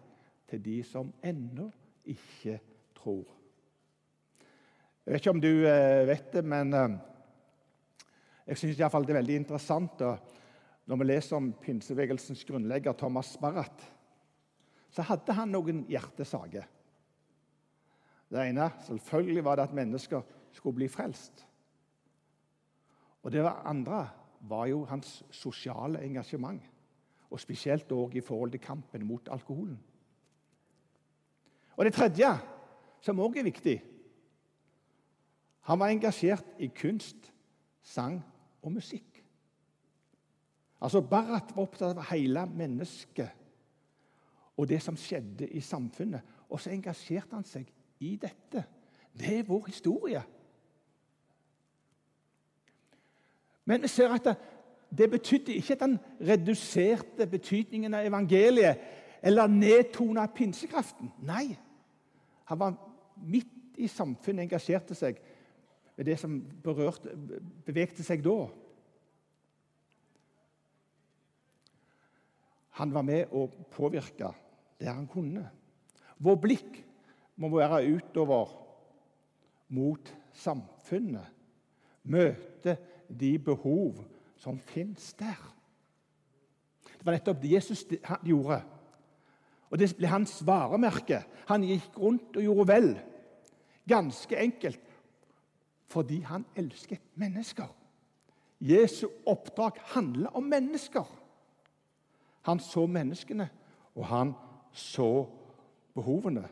til 0.49 0.63
de 0.63 0.79
som 0.87 1.11
ennå 1.25 1.67
ikke 2.13 2.59
tror. 2.97 3.27
Jeg 5.03 5.11
vet 5.11 5.25
ikke 5.25 5.35
om 5.35 5.43
du 5.43 5.51
eh, 5.67 6.07
vet 6.07 6.29
det, 6.37 6.45
men 6.47 6.75
eh, 6.79 6.99
jeg 8.47 8.59
syns 8.59 8.77
det 8.77 8.87
er 8.87 9.15
veldig 9.15 9.37
interessant 9.37 10.01
og 10.03 10.33
når 10.87 10.99
vi 10.99 11.07
leser 11.07 11.37
om 11.39 11.53
pinsebevegelsens 11.63 12.45
grunnlegger 12.45 12.93
Thomas 12.93 13.37
Barrett, 13.41 13.89
Så 14.93 15.03
hadde 15.09 15.33
han 15.33 15.49
noen 15.49 15.87
hjertesaker. 15.89 16.67
Det 18.29 18.43
ene 18.45 18.67
selvfølgelig 18.85 19.45
var 19.45 19.57
det 19.57 19.63
at 19.65 19.73
mennesker 19.73 20.21
skulle 20.53 20.77
bli 20.77 20.89
frelst. 20.89 21.47
Og 23.23 23.33
det 23.33 23.41
andre 23.65 24.03
var 24.41 24.67
jo 24.67 24.85
hans 24.85 25.23
sosiale 25.31 26.03
engasjement. 26.05 26.61
Og 27.31 27.41
spesielt 27.41 27.93
òg 27.93 28.19
i 28.19 28.21
forhold 28.21 28.51
til 28.53 28.61
kampen 28.61 29.07
mot 29.07 29.29
alkoholen. 29.33 29.81
Og 31.77 31.85
det 31.85 31.95
tredje, 31.95 32.29
som 33.01 33.21
òg 33.21 33.39
er 33.39 33.49
viktig 33.49 33.83
Han 35.63 35.79
var 35.79 35.89
engasjert 35.89 36.45
i 36.59 36.67
kunst, 36.67 37.33
sang 37.83 38.23
og 38.63 38.73
musikk. 38.73 39.25
Altså, 40.83 41.01
Barrat 41.01 41.53
var 41.55 41.63
opptatt 41.63 41.97
av 41.97 42.11
hele 42.11 42.47
mennesket. 42.47 43.39
og 44.57 44.69
det 44.69 44.83
som 44.83 44.97
skjedde 44.97 45.49
i 45.49 45.61
samfunnet. 45.61 46.21
Og 46.51 46.61
så 46.61 46.71
engasjerte 46.71 47.35
han 47.35 47.45
seg 47.45 47.67
i 48.05 48.17
dette. 48.21 48.65
Det 49.19 49.39
er 49.39 49.47
vår 49.49 49.67
historie. 49.67 50.23
Men 53.65 53.83
vi 53.83 53.89
ser 53.89 54.13
at 54.13 54.29
det, 54.99 55.11
betydde 55.11 55.55
ikke 55.55 55.73
at 55.73 55.81
han 55.81 55.99
reduserte 56.21 57.27
betydningen 57.27 57.95
av 57.95 58.07
evangeliet 58.07 58.79
eller 59.23 59.47
nedtona 59.47 60.27
pinsekraften. 60.27 61.13
Nei, 61.25 61.57
han 62.45 62.59
var 62.59 62.77
midt 63.17 63.81
i 63.81 63.89
samfunnet, 63.89 64.45
engasjerte 64.45 64.95
seg 64.95 65.21
med 65.97 66.09
det 66.09 66.19
som 66.21 66.39
berørte, 66.65 67.13
bevegte 67.67 68.05
seg 68.05 68.23
da. 68.25 68.47
Han 72.81 72.95
var 72.95 73.05
med 73.05 73.35
å 73.37 73.47
påvirke 73.75 74.33
der 74.81 74.97
han 74.97 75.09
kunne. 75.11 75.45
Vår 76.23 76.39
blikk 76.41 76.79
må 77.41 77.51
være 77.53 77.85
utover 77.93 78.55
mot 79.73 80.13
samfunnet. 80.33 81.29
Møte 82.03 82.77
de 83.07 83.37
behov 83.39 84.01
som 84.41 84.59
fins 84.59 85.13
der. 85.19 85.39
Det 86.83 87.05
var 87.05 87.17
nettopp 87.17 87.43
det 87.43 87.53
Jesus 87.55 87.85
gjorde. 88.27 88.63
Og 89.73 89.79
Det 89.79 89.89
ble 89.97 90.09
hans 90.11 90.35
varemerke. 90.45 91.23
Han 91.49 91.65
gikk 91.65 91.97
rundt 91.99 92.37
og 92.37 92.45
gjorde 92.45 92.69
vel. 92.69 92.89
Ganske 93.89 94.37
enkelt 94.39 94.92
fordi 95.93 96.23
han 96.25 96.47
elsket 96.57 97.03
mennesker. 97.21 97.69
Jesu 98.63 99.09
oppdrag 99.27 99.79
handler 99.93 100.37
om 100.37 100.49
mennesker. 100.49 101.05
Han 102.43 102.61
så 102.61 102.87
menneskene, 102.87 103.49
og 103.95 104.07
han 104.07 104.35
så 104.73 105.27
behovene. 105.95 106.49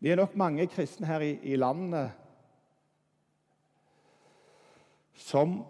Vi 0.00 0.10
er 0.10 0.16
nok 0.16 0.36
mange 0.36 0.66
kristne 0.66 1.06
her 1.06 1.20
i, 1.20 1.34
i 1.42 1.56
landet 1.56 2.12
som 5.14 5.62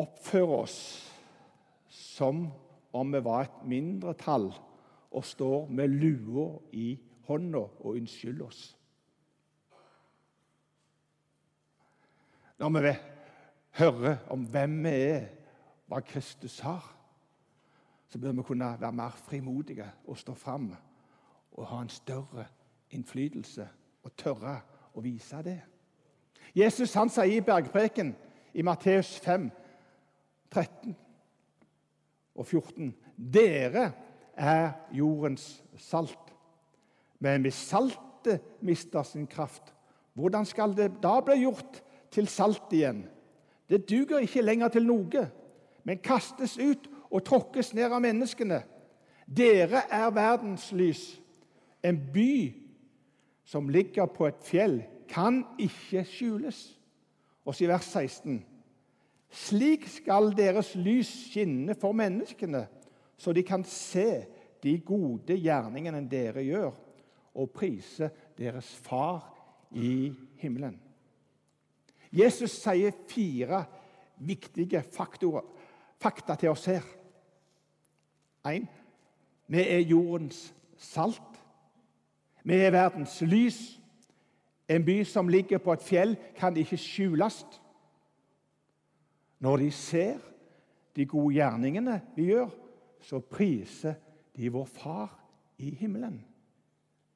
oppfører 0.00 0.54
oss 0.62 0.78
som 1.92 2.46
om 2.92 3.12
vi 3.12 3.20
var 3.24 3.44
et 3.44 3.64
mindretall 3.68 4.48
og 5.12 5.24
står 5.24 5.66
med 5.68 5.92
lua 5.92 6.46
i 6.72 6.94
hånda 7.28 7.66
og 7.66 7.98
unnskylder 7.98 8.46
oss. 8.46 8.62
Når 12.62 12.80
vi 12.80 12.92
hører 13.70 14.16
om 14.30 14.44
hvem 14.46 14.84
vi 14.84 14.88
er, 14.88 15.24
hva 15.90 15.98
Kristus 16.00 16.60
har, 16.62 16.84
så 18.08 18.18
bør 18.22 18.36
vi 18.38 18.44
kunne 18.46 18.68
være 18.80 18.92
mer 18.92 19.10
frimodige 19.10 19.88
og 20.06 20.18
stå 20.18 20.34
fram 20.34 20.68
og 21.52 21.66
ha 21.66 21.80
en 21.82 21.90
større 21.90 22.46
innflytelse 22.94 23.66
og 24.04 24.14
tørre 24.16 24.60
å 24.94 25.02
vise 25.02 25.42
det. 25.42 25.58
Jesus 26.54 26.94
han 26.94 27.10
sier 27.10 27.40
i 27.40 27.42
bergpreken 27.42 28.14
i 28.54 28.62
Matteus 28.62 29.16
5, 29.24 29.50
13 30.52 30.96
og 32.34 32.46
14 32.46 32.94
Dere 33.16 33.88
er 34.38 34.68
jordens 34.94 35.64
salt. 35.82 36.30
Men 37.18 37.42
hvis 37.42 37.58
saltet 37.58 38.60
mister 38.60 39.02
sin 39.02 39.26
kraft, 39.26 39.74
hvordan 40.14 40.46
skal 40.46 40.76
det 40.78 40.92
da 41.02 41.18
bli 41.24 41.42
gjort 41.42 41.88
til 42.12 42.28
salt 42.28 42.72
igjen? 42.72 43.04
Det 43.68 43.86
duger 43.88 44.22
ikke 44.22 44.44
lenger 44.44 44.72
til 44.74 44.86
noe, 44.86 45.26
men 45.84 46.02
kastes 46.04 46.58
ut 46.60 46.88
og 47.10 47.24
tråkkes 47.24 47.72
ned 47.76 47.92
av 47.92 48.02
menneskene. 48.04 48.62
Dere 49.26 49.86
er 49.90 50.12
verdens 50.14 50.68
lys. 50.76 51.02
En 51.82 51.98
by 52.12 52.52
som 53.48 53.68
ligger 53.72 54.06
på 54.12 54.28
et 54.28 54.44
fjell, 54.44 54.82
kan 55.08 55.42
ikke 55.60 56.04
skjules. 56.08 56.60
Og 57.44 57.54
så 57.54 57.64
i 57.64 57.68
vers 57.68 57.88
16.: 57.90 58.44
Slik 59.32 59.88
skal 59.88 60.32
deres 60.36 60.74
lys 60.76 61.10
skinne 61.30 61.74
for 61.74 61.96
menneskene, 61.96 62.66
så 63.16 63.32
de 63.32 63.42
kan 63.42 63.64
se 63.64 64.24
de 64.62 64.78
gode 64.78 65.36
gjerningene 65.36 66.04
dere 66.08 66.44
gjør, 66.44 66.72
og 67.34 67.50
prise 67.50 68.10
deres 68.38 68.68
Far 68.84 69.24
i 69.72 70.12
himmelen. 70.36 70.78
Jesus 72.12 72.50
sier 72.60 72.92
fire 73.08 73.64
viktige 74.20 74.82
faktorer, 74.82 75.44
fakta 76.00 76.36
til 76.36 76.52
oss 76.52 76.66
her. 76.68 76.84
1. 78.48 78.66
Vi 79.48 79.62
er 79.62 79.78
jordens 79.78 80.54
salt. 80.76 81.40
Vi 82.44 82.54
er 82.54 82.74
verdens 82.74 83.20
lys. 83.22 83.78
En 84.68 84.84
by 84.84 85.02
som 85.04 85.28
ligger 85.28 85.58
på 85.58 85.72
et 85.72 85.82
fjell, 85.82 86.16
kan 86.36 86.56
ikke 86.56 86.76
skjules. 86.76 87.44
Når 89.42 89.56
de 89.56 89.70
ser 89.70 90.18
de 90.96 91.06
gode 91.06 91.34
gjerningene 91.34 92.00
vi 92.16 92.30
gjør, 92.30 92.50
så 93.00 93.20
priser 93.20 93.94
de 94.36 94.52
vår 94.52 94.64
Far 94.64 95.18
i 95.58 95.74
himmelen. 95.74 96.24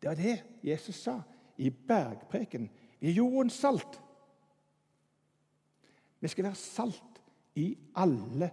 Det 0.02 0.08
var 0.08 0.14
det 0.14 0.42
Jesus 0.62 0.94
sa 0.94 1.20
i 1.56 1.70
bergpreken. 1.70 2.70
Vi 3.00 3.08
er 3.08 3.18
jordens 3.20 3.52
salt. 3.52 4.00
Vi 6.20 6.28
skal 6.28 6.44
være 6.44 6.54
salt 6.54 7.20
i 7.54 7.76
alle 7.96 8.50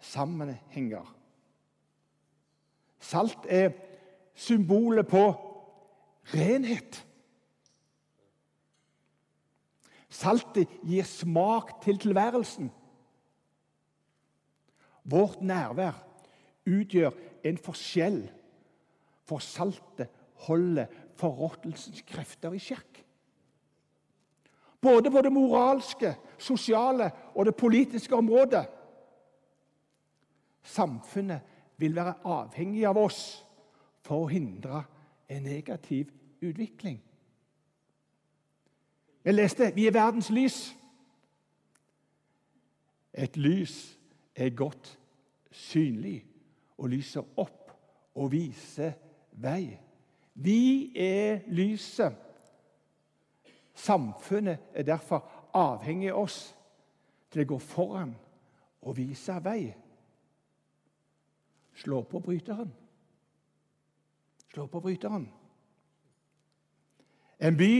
sammenhenger. 0.00 1.14
Salt 3.00 3.46
er 3.48 3.70
symbolet 4.34 5.06
på 5.08 5.22
renhet. 6.34 7.04
Saltet 10.08 10.70
gir 10.82 11.06
smak 11.06 11.78
til 11.84 11.98
tilværelsen. 12.00 12.70
Vårt 15.08 15.40
nærvær 15.44 15.96
utgjør 16.68 17.14
en 17.44 17.58
forskjell, 17.58 18.22
for 19.28 19.44
saltet 19.44 20.08
holder 20.48 20.88
forråtnelsens 21.18 22.02
krefter 22.08 22.56
i 22.56 22.62
sjakk. 22.62 23.02
Både 24.80 25.10
på 25.10 25.22
det 25.22 25.32
moralske, 25.32 26.14
sosiale 26.38 27.10
og 27.34 27.46
det 27.46 27.56
politiske 27.56 28.14
området. 28.14 28.66
Samfunnet 30.62 31.40
vil 31.76 31.94
være 31.94 32.14
avhengig 32.24 32.86
av 32.86 32.98
oss 32.98 33.20
for 34.02 34.24
å 34.24 34.30
hindre 34.30 34.82
en 35.28 35.42
negativ 35.42 36.10
utvikling. 36.42 37.00
Jeg 39.24 39.34
leste 39.34 39.72
vi 39.74 39.86
er 39.86 39.96
verdens 39.96 40.30
lys. 40.30 40.58
Et 43.12 43.36
lys 43.36 43.98
er 44.36 44.54
godt 44.54 44.98
synlig 45.50 46.22
og 46.78 46.88
lyser 46.88 47.26
opp 47.36 47.72
og 48.14 48.30
viser 48.32 48.94
vei. 49.32 49.78
Vi 50.34 50.92
er 50.94 51.42
lyset. 51.50 52.27
Samfunnet 53.78 54.58
er 54.74 54.82
derfor 54.82 55.22
avhengig 55.54 56.10
av 56.10 56.24
oss 56.24 56.38
til 57.30 57.44
å 57.44 57.48
gå 57.52 57.58
foran 57.62 58.14
og 58.82 58.96
vise 58.96 59.36
vei. 59.44 59.68
Slå 61.78 62.02
på 62.10 62.18
bryteren. 62.20 62.72
Slå 64.50 64.66
på 64.66 64.80
bryteren. 64.82 65.28
En 67.38 67.56
by 67.56 67.74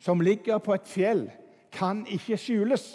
som 0.00 0.24
ligger 0.24 0.58
på 0.64 0.74
et 0.74 0.88
fjell, 0.88 1.26
kan 1.72 2.06
ikke 2.06 2.38
skjules. 2.40 2.86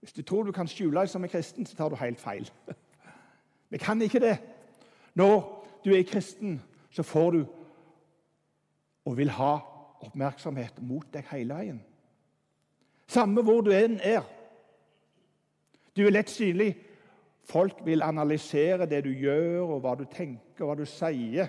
Hvis 0.00 0.12
du 0.12 0.22
tror 0.22 0.42
du 0.42 0.52
kan 0.52 0.68
skjule 0.68 1.00
deg 1.00 1.08
som 1.08 1.24
en 1.24 1.32
kristen, 1.32 1.66
så 1.66 1.76
tar 1.76 1.88
du 1.88 1.96
helt 1.96 2.20
feil. 2.20 2.50
Vi 3.70 3.78
kan 3.78 4.02
ikke 4.02 4.20
det. 4.20 4.36
Når 5.14 5.40
du 5.84 5.94
er 5.94 6.04
kristen, 6.04 6.60
så 6.90 7.02
får 7.02 7.30
du 7.30 7.44
og 9.04 9.16
vil 9.16 9.30
ha 9.30 9.77
oppmerksomhet 10.04 10.82
mot 10.82 11.06
deg 11.12 11.26
hele 11.32 11.54
veien. 11.54 11.80
Samme 13.08 13.42
hvor 13.42 13.62
du 13.64 13.72
enn 13.72 13.96
er. 14.04 14.26
Du 15.96 16.04
er 16.06 16.14
lett 16.14 16.30
synlig 16.30 16.74
Folk 17.48 17.78
vil 17.84 18.02
analysere 18.02 18.86
det 18.86 19.04
du 19.04 19.12
gjør, 19.16 19.62
og 19.72 19.80
hva 19.80 19.94
du 19.96 20.04
tenker, 20.04 20.66
og 20.66 20.68
hva 20.68 20.74
du 20.76 20.84
sier. 20.84 21.48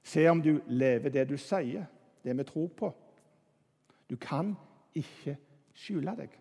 Se 0.00 0.24
om 0.30 0.40
du 0.40 0.54
lever 0.72 1.12
det 1.12 1.26
du 1.28 1.36
sier, 1.36 1.84
det 2.24 2.36
vi 2.38 2.46
tror 2.48 2.70
på. 2.72 2.88
Du 4.08 4.16
kan 4.16 4.54
ikke 4.96 5.36
skjule 5.76 6.16
deg. 6.16 6.32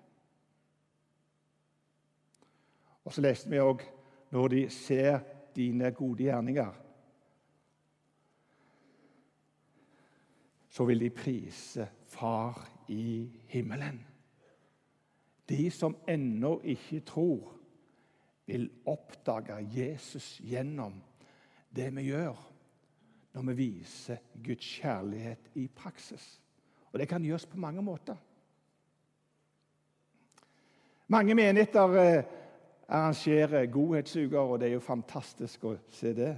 Og 3.04 3.14
Så 3.14 3.22
leste 3.22 3.52
vi 3.52 3.60
òg 3.60 3.84
når 4.32 4.48
de 4.48 4.70
ser 4.72 5.20
dine 5.56 5.92
gode 5.92 6.24
gjerninger, 6.24 6.72
så 10.78 10.86
vil 10.86 11.00
de 11.00 11.10
prise 11.10 11.90
Far 12.06 12.70
i 12.88 13.30
himmelen. 13.48 14.06
De 15.50 15.72
som 15.72 15.96
ennå 16.08 16.60
ikke 16.64 17.00
tror, 17.00 17.54
vil 18.46 18.70
oppdage 18.86 19.58
Jesus 19.74 20.38
gjennom 20.40 21.02
det 21.76 21.90
vi 21.96 22.04
gjør 22.12 22.38
når 23.34 23.48
vi 23.50 23.56
viser 23.58 24.22
Guds 24.46 24.68
kjærlighet 24.78 25.50
i 25.56 25.66
praksis. 25.68 26.28
Og 26.92 27.00
det 27.00 27.10
kan 27.10 27.26
gjøres 27.26 27.46
på 27.46 27.58
mange 27.58 27.82
måter. 27.82 28.16
Mange 31.08 31.36
menigheter 31.36 31.98
eh, 32.02 32.24
arrangerer 32.88 33.66
godhetsuker, 33.66 34.40
og 34.40 34.60
det 34.60 34.70
er 34.70 34.78
jo 34.78 34.86
fantastisk 34.86 35.66
å 35.66 35.76
se 35.90 36.14
det. 36.14 36.32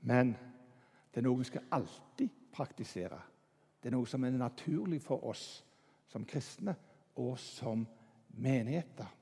Men 0.00 0.34
det 1.12 1.20
er 1.20 1.28
noe 1.28 1.44
vi 1.44 1.48
skal 1.52 1.68
alltid 1.70 2.45
praktisere. 2.56 3.18
Det 3.80 3.90
er 3.90 3.96
noe 3.96 4.08
som 4.08 4.24
er 4.24 4.34
naturlig 4.34 5.02
for 5.04 5.24
oss 5.28 5.44
som 6.10 6.24
kristne 6.28 6.74
og 7.20 7.36
som 7.40 7.84
menigheter. 8.36 9.12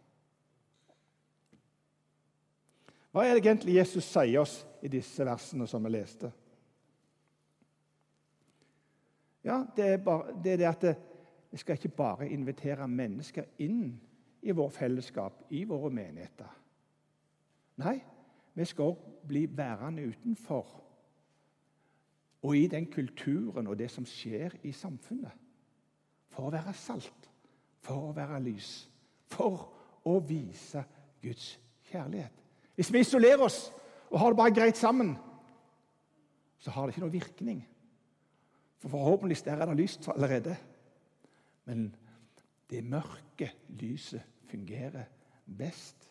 Hva 3.14 3.22
er 3.22 3.36
det 3.36 3.44
egentlig 3.44 3.76
Jesus 3.76 4.06
sier 4.10 4.40
oss 4.40 4.56
i 4.82 4.90
disse 4.90 5.26
versene 5.26 5.68
som 5.70 5.84
vi 5.86 5.92
leste? 5.94 6.30
Ja, 9.44 9.64
Det 9.76 9.84
er, 9.84 9.98
bare, 9.98 10.34
det, 10.42 10.52
er 10.52 10.56
det 10.56 10.66
at 10.70 10.84
vi 11.50 11.60
skal 11.60 11.76
ikke 11.78 11.94
bare 11.94 12.28
invitere 12.28 12.88
mennesker 12.88 13.44
inn 13.62 14.00
i 14.42 14.50
vår 14.50 14.70
fellesskap, 14.70 15.44
i 15.50 15.64
våre 15.64 15.90
menigheter. 15.90 16.48
Nei, 17.84 17.98
vi 18.54 18.64
skal 18.64 18.94
òg 18.94 19.04
bli 19.28 19.44
værende 19.50 20.08
utenfor 20.08 20.83
og 22.44 22.56
i 22.56 22.66
den 22.68 22.86
kulturen 22.92 23.66
og 23.66 23.78
det 23.78 23.88
som 23.90 24.04
skjer 24.04 24.52
i 24.68 24.72
samfunnet. 24.76 25.32
For 26.34 26.48
å 26.48 26.52
være 26.52 26.74
salt, 26.76 27.28
for 27.84 28.10
å 28.10 28.16
være 28.16 28.42
lys, 28.44 28.70
for 29.32 29.70
å 30.04 30.18
vise 30.28 30.82
Guds 31.22 31.54
kjærlighet. 31.88 32.42
Hvis 32.76 32.90
vi 32.92 33.00
isolerer 33.00 33.46
oss 33.46 33.70
og 34.10 34.18
har 34.20 34.34
det 34.34 34.40
bare 34.42 34.54
greit 34.56 34.76
sammen, 34.78 35.14
så 36.60 36.74
har 36.74 36.84
det 36.84 36.94
ikke 36.94 37.04
noe 37.06 37.14
virkning. 37.14 37.62
For 38.82 38.92
forhåpentligvis 38.92 39.44
der 39.46 39.62
er 39.62 39.70
det 39.70 39.78
lyst 39.78 40.08
allerede. 40.12 40.56
Men 41.64 41.86
det 42.68 42.82
mørke 42.84 43.50
lyset 43.80 44.24
fungerer 44.50 45.08
best. 45.58 46.10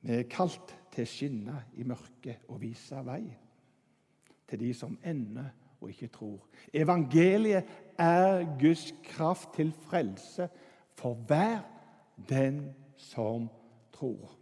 Vi 0.00 0.16
er 0.16 0.26
kalt 0.32 0.74
til 0.90 1.06
å 1.06 1.12
skinne 1.12 1.56
i 1.78 1.86
mørket 1.86 2.48
og 2.48 2.62
vise 2.64 2.98
vei 3.06 3.22
til 4.50 4.60
de 4.60 4.72
som 4.74 4.98
ender 5.06 5.50
og 5.80 5.88
ikke 5.88 6.10
tror. 6.12 6.48
Evangeliet 6.74 7.64
er 7.98 8.44
Guds 8.60 8.90
kraft 9.04 9.54
til 9.54 9.72
frelse 9.86 10.48
for 10.98 11.14
hver 11.14 11.60
den 12.28 12.74
som 12.96 13.48
tror. 13.92 14.36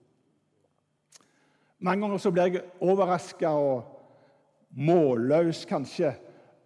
Mange 1.79 2.03
ganger 2.03 2.19
så 2.19 2.31
blir 2.31 2.43
jeg 2.43 2.65
overraska 2.81 3.49
og 3.49 3.85
målløs 4.71 5.65
kanskje 5.65 6.15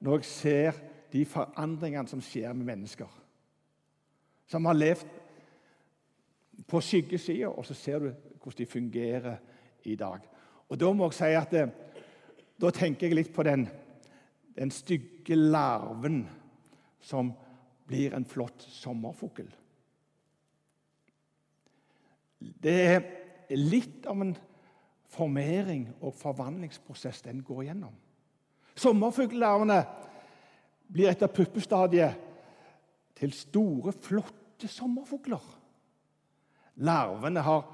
når 0.00 0.16
jeg 0.16 0.24
ser 0.24 0.78
de 1.12 1.24
forandringene 1.28 2.08
som 2.08 2.22
skjer 2.24 2.52
med 2.56 2.66
mennesker. 2.66 3.10
Som 4.48 4.64
har 4.64 4.76
levd 4.76 5.06
på 6.68 6.80
skyggesida, 6.80 7.48
og 7.48 7.66
så 7.66 7.74
ser 7.74 7.98
du 7.98 8.12
hvordan 8.42 8.58
de 8.58 8.66
fungerer 8.66 9.36
i 9.84 9.96
dag. 9.96 10.18
Og 10.68 10.80
Da 10.80 10.92
må 10.92 11.04
jeg 11.04 11.14
si 11.14 11.24
at 11.24 11.50
det, 11.50 11.62
eh, 11.62 11.91
da 12.60 12.70
tenker 12.74 13.08
jeg 13.08 13.18
litt 13.18 13.32
på 13.34 13.44
den, 13.46 13.66
den 14.56 14.70
stygge 14.74 15.36
larven 15.36 16.24
som 17.02 17.32
blir 17.88 18.14
en 18.14 18.26
flott 18.28 18.64
sommerfugl. 18.70 19.48
Det 22.38 22.78
er 22.86 23.02
litt 23.56 24.06
av 24.10 24.22
en 24.22 24.34
formering 25.12 25.88
og 26.00 26.14
forvandlingsprosess 26.16 27.22
den 27.26 27.42
går 27.44 27.66
gjennom. 27.68 27.94
Sommerfugllarvene 28.78 29.82
blir 30.92 31.10
etter 31.10 31.30
puppestadiet 31.32 32.16
til 33.18 33.34
store, 33.36 33.92
flotte 33.92 34.68
sommerfugler. 34.70 35.42
Larvene 36.82 37.44
har 37.44 37.66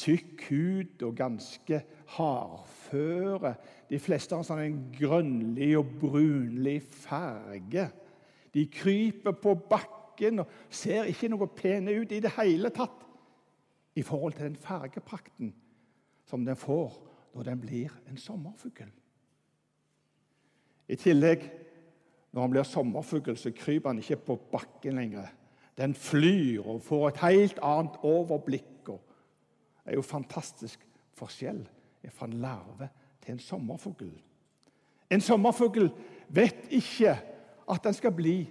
tykk 0.00 0.44
hud 0.50 1.04
og 1.06 1.16
ganske 1.16 1.80
hardføre. 2.16 3.54
De 3.90 3.98
fleste 4.00 4.36
har 4.36 4.46
sånn 4.46 4.62
en 4.64 4.80
grønnlig 4.94 5.72
og 5.78 5.96
brunlig 6.00 6.78
farge. 6.84 7.88
De 8.52 8.66
kryper 8.72 9.36
på 9.36 9.54
bakken 9.68 10.42
og 10.42 10.56
ser 10.72 11.08
ikke 11.10 11.30
noe 11.32 11.48
pene 11.56 11.94
ut 12.02 12.12
i 12.12 12.20
det 12.22 12.34
hele 12.36 12.72
tatt 12.74 13.00
i 13.96 14.04
forhold 14.04 14.36
til 14.36 14.48
den 14.50 14.60
fargeprakten 14.60 15.52
som 16.28 16.44
den 16.44 16.56
får 16.56 16.94
når 17.32 17.48
den 17.48 17.60
blir 17.60 17.92
en 18.08 18.20
sommerfugl. 18.20 18.88
I 20.88 20.96
tillegg, 21.00 21.44
når 22.32 22.44
han 22.44 22.52
blir 22.52 22.68
sommerfugl, 22.68 23.36
så 23.40 23.52
kryper 23.56 23.92
han 23.92 24.00
ikke 24.02 24.20
på 24.26 24.36
bakken 24.52 24.98
lenger. 25.00 25.30
Den 25.78 25.94
flyr 25.96 26.66
og 26.66 26.82
får 26.84 27.06
et 27.08 27.22
helt 27.24 27.60
annet 27.64 27.96
overblikk. 28.04 28.68
Det 28.84 29.92
er 29.92 29.96
jo 29.96 30.04
fantastisk 30.04 30.82
forskjell 31.16 31.62
fra 32.10 32.26
en 32.26 32.40
larve 32.42 32.88
til 33.22 33.32
en 33.32 33.38
sommerfugl. 33.38 34.10
En 35.10 35.20
sommerfugl 35.20 35.90
vet 36.28 36.66
ikke 36.70 37.14
at 37.70 37.84
den 37.84 37.94
skal 37.94 38.12
bli 38.12 38.48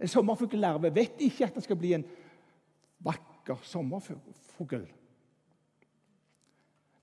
En 0.00 0.08
sommerfugllarve 0.08 0.94
vet 0.94 1.20
ikke 1.24 1.46
at 1.46 1.54
den 1.54 1.64
skal 1.64 1.78
bli 1.80 1.94
en 1.96 2.04
vakker 3.04 3.62
sommerfugl. 3.62 4.84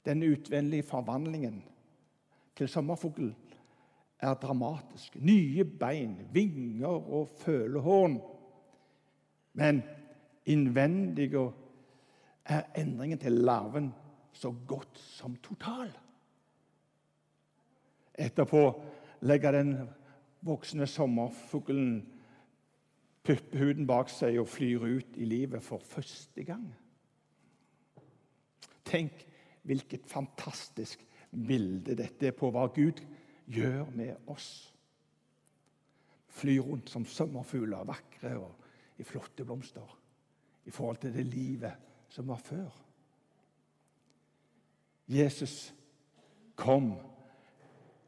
Den 0.06 0.23
utvendige 0.23 0.84
forvandlingen 0.84 1.63
til 2.56 2.67
sommerfugl 2.67 3.34
er 4.19 4.34
dramatisk. 4.34 5.15
Nye 5.15 5.65
bein, 5.65 6.17
vinger 6.32 6.88
og 6.88 7.29
følehorn. 7.38 8.21
Men 9.53 9.82
innvendig 10.45 11.34
er 12.45 12.62
endringen 12.77 13.19
til 13.19 13.32
larven 13.32 13.93
så 14.33 14.51
godt 14.67 14.99
som 14.99 15.35
total. 15.43 15.91
Etterpå 18.13 18.63
legger 19.25 19.55
den 19.55 19.75
voksne 20.43 20.87
sommerfuglen 20.89 22.01
puppehuden 23.23 23.87
bak 23.87 24.11
seg 24.11 24.37
og 24.41 24.49
flyr 24.51 24.83
ut 24.83 25.17
i 25.17 25.27
livet 25.27 25.63
for 25.63 25.83
første 25.83 26.43
gang. 26.43 26.65
Tenk 28.83 29.23
hvilket 29.63 30.09
fantastisk 30.11 31.05
bilde 31.31 31.95
dette 31.97 32.29
er 32.29 32.35
på 32.37 32.51
hva 32.53 32.67
Gud 32.75 32.99
gjør 33.49 33.87
med 33.95 34.29
oss. 34.29 34.69
Fly 36.33 36.57
rundt 36.59 36.91
som 36.91 37.05
sommerfugler, 37.07 37.85
vakre 37.87 38.35
og 38.41 38.99
i 38.99 39.05
flotte 39.07 39.45
blomster, 39.45 39.87
i 40.65 40.71
forhold 40.73 40.99
til 41.01 41.15
det 41.15 41.25
livet 41.29 41.89
som 42.13 42.27
var 42.29 42.41
før. 42.43 42.69
Jesus 45.07 45.73
kom 46.55 46.93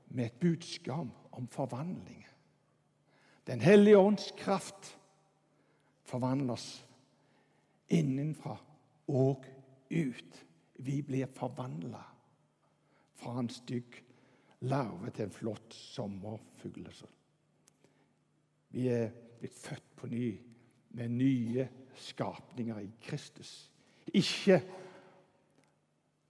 med 0.08 0.26
et 0.26 0.40
budskap 0.40 1.08
om 1.32 1.48
forvandling. 1.48 2.26
Den 3.48 3.62
hellige 3.62 3.98
ånds 3.98 4.32
kraft 4.38 4.98
forvandler 6.04 6.62
innenfra 7.90 8.58
og 9.08 9.46
ut. 9.90 10.46
Vi 10.76 11.02
blir 11.02 11.30
forvandla 11.36 12.02
fra 13.16 13.40
en 13.40 13.50
stygg 13.50 14.02
larve 14.66 15.12
til 15.14 15.28
en 15.28 15.36
flott 15.36 15.76
sommerfugl. 15.76 16.88
Vi 18.76 18.88
er 18.92 19.12
blitt 19.40 19.56
født 19.56 19.96
på 19.96 20.10
ny 20.12 20.30
med 20.96 21.12
nye 21.12 21.68
skapninger 21.96 22.80
i 22.80 22.90
Kristus. 23.02 23.72
Ikke 24.14 24.62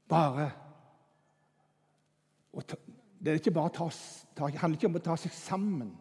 bare 0.09 0.51
ta, 2.67 2.75
Det 3.19 3.39
ikke 3.39 3.51
bare 3.51 3.69
ta, 3.73 3.89
ta, 4.35 4.47
handler 4.47 4.77
ikke 4.77 4.87
om 4.87 4.99
å 4.99 5.03
ta 5.03 5.15
seg 5.17 5.33
sammen 5.33 5.93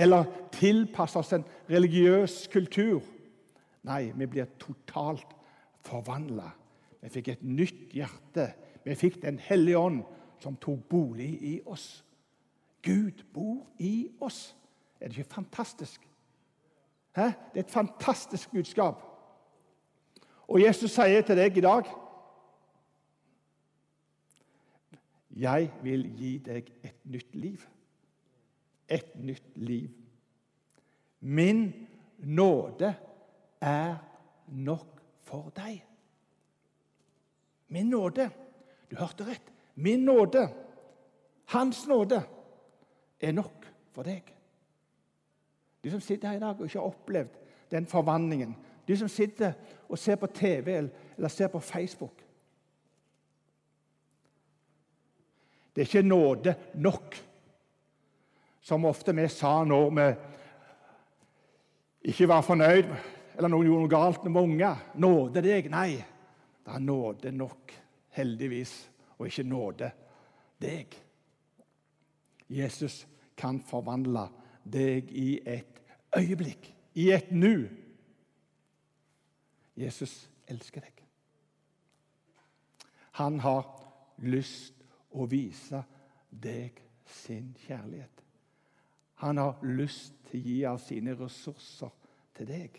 eller 0.00 0.24
tilpasse 0.54 1.18
oss 1.18 1.32
en 1.36 1.44
religiøs 1.68 2.46
kultur. 2.52 3.02
Nei, 3.84 4.12
vi 4.16 4.26
blir 4.26 4.48
totalt 4.60 5.34
forvandla. 5.84 6.46
Vi 7.00 7.10
fikk 7.12 7.28
et 7.32 7.42
nytt 7.44 7.92
hjerte. 7.96 8.50
Vi 8.84 8.96
fikk 8.96 9.22
Den 9.22 9.38
hellige 9.38 9.78
ånd, 9.78 10.02
som 10.40 10.56
tok 10.56 10.88
bolig 10.88 11.30
i 11.42 11.60
oss. 11.66 12.04
Gud 12.82 13.24
bor 13.34 13.66
i 13.78 14.08
oss. 14.20 14.56
Er 15.00 15.08
det 15.08 15.18
ikke 15.18 15.34
fantastisk? 15.34 16.00
Hæ? 17.16 17.32
Det 17.52 17.60
er 17.60 17.66
et 17.66 17.70
fantastisk 17.70 18.50
budskap. 18.50 19.02
Og 20.48 20.62
Jesus 20.62 20.90
sier 20.90 21.22
til 21.22 21.36
deg 21.36 21.56
i 21.56 21.64
dag 21.64 21.84
Jeg 25.30 25.70
vil 25.82 26.06
gi 26.18 26.38
deg 26.38 26.72
et 26.84 27.04
nytt 27.04 27.34
liv. 27.34 27.66
Et 28.88 29.12
nytt 29.14 29.52
liv. 29.54 29.90
Min 31.20 31.72
nåde 32.18 32.94
er 33.60 33.96
nok 34.48 35.00
for 35.22 35.52
deg. 35.56 35.84
Min 37.68 37.90
nåde. 37.90 38.30
Du 38.90 38.96
hørte 38.96 39.26
rett. 39.26 39.52
Min 39.74 40.04
nåde, 40.04 40.48
Hans 41.50 41.86
nåde, 41.86 42.22
er 43.20 43.32
nok 43.32 43.66
for 43.90 44.06
deg. 44.06 44.34
De 45.84 45.90
som 45.90 46.00
sitter 46.00 46.28
her 46.28 46.36
i 46.36 46.40
dag 46.40 46.58
og 46.58 46.66
ikke 46.66 46.78
har 46.78 46.86
opplevd 46.86 47.38
den 47.70 47.86
forvandlingen. 47.86 48.56
De 48.88 48.96
som 48.96 49.08
sitter 49.08 49.52
og 49.88 49.98
ser 49.98 50.16
på 50.16 50.26
TV 50.26 50.68
eller 51.16 51.28
ser 51.28 51.48
på 51.48 51.60
Facebook. 51.60 52.24
Det 55.72 55.82
er 55.82 55.88
ikke 55.88 56.02
nåde 56.08 56.54
nok, 56.74 57.16
som 58.60 58.84
ofte 58.84 59.14
vi 59.16 59.28
sa 59.32 59.60
når 59.64 59.90
vi 59.96 60.08
ikke 62.10 62.28
var 62.28 62.44
fornøyd 62.44 62.90
eller 63.40 63.48
noen 63.48 63.68
gjorde 63.68 63.84
noe 63.86 63.92
galt 63.92 64.24
med 64.26 64.42
unger. 64.42 64.80
Nåde 65.00 65.42
deg? 65.44 65.70
Nei, 65.72 65.94
det 66.60 66.74
er 66.76 66.82
nåde 66.84 67.32
nok, 67.32 67.72
heldigvis, 68.16 68.74
og 69.16 69.30
ikke 69.30 69.46
nåde 69.48 69.90
deg. 70.60 70.96
Jesus 72.50 73.04
kan 73.38 73.62
forvandle 73.64 74.26
deg 74.68 75.08
i 75.16 75.38
et 75.48 75.80
øyeblikk, 76.18 76.68
i 77.00 77.10
et 77.14 77.30
nu. 77.32 77.68
Jesus 79.78 80.26
elsker 80.50 80.84
deg. 80.84 81.00
Han 83.22 83.40
har 83.40 83.64
lyst 84.20 84.79
å 85.10 85.26
vise 85.30 85.82
deg 86.30 86.78
sin 87.06 87.54
kjærlighet. 87.66 88.24
Han 89.20 89.36
har 89.36 89.58
lyst 89.66 90.14
til 90.30 90.40
å 90.40 90.44
gi 90.48 90.58
av 90.64 90.78
sine 90.80 91.14
ressurser 91.18 91.92
til 92.36 92.48
deg. 92.48 92.78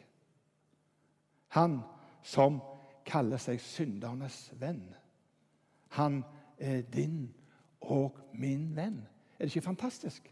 Han 1.58 1.82
som 2.24 2.62
kaller 3.06 3.41
seg 3.41 3.62
syndernes 3.62 4.48
venn. 4.60 4.86
Han 5.98 6.22
er 6.58 6.86
din 6.94 7.26
og 7.82 8.17
min 8.34 8.70
venn. 8.76 9.02
Er 9.38 9.46
det 9.46 9.56
ikke 9.56 9.67
fantastisk? 9.67 10.32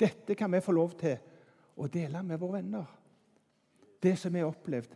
Dette 0.00 0.34
kan 0.34 0.52
vi 0.52 0.60
få 0.60 0.72
lov 0.76 0.94
til 1.00 1.16
å 1.76 1.88
dele 1.88 2.22
med 2.22 2.40
våre 2.40 2.60
venner. 2.60 2.86
Det 4.02 4.14
som 4.18 4.32
vi 4.32 4.40
har 4.40 4.52
opplevd, 4.52 4.92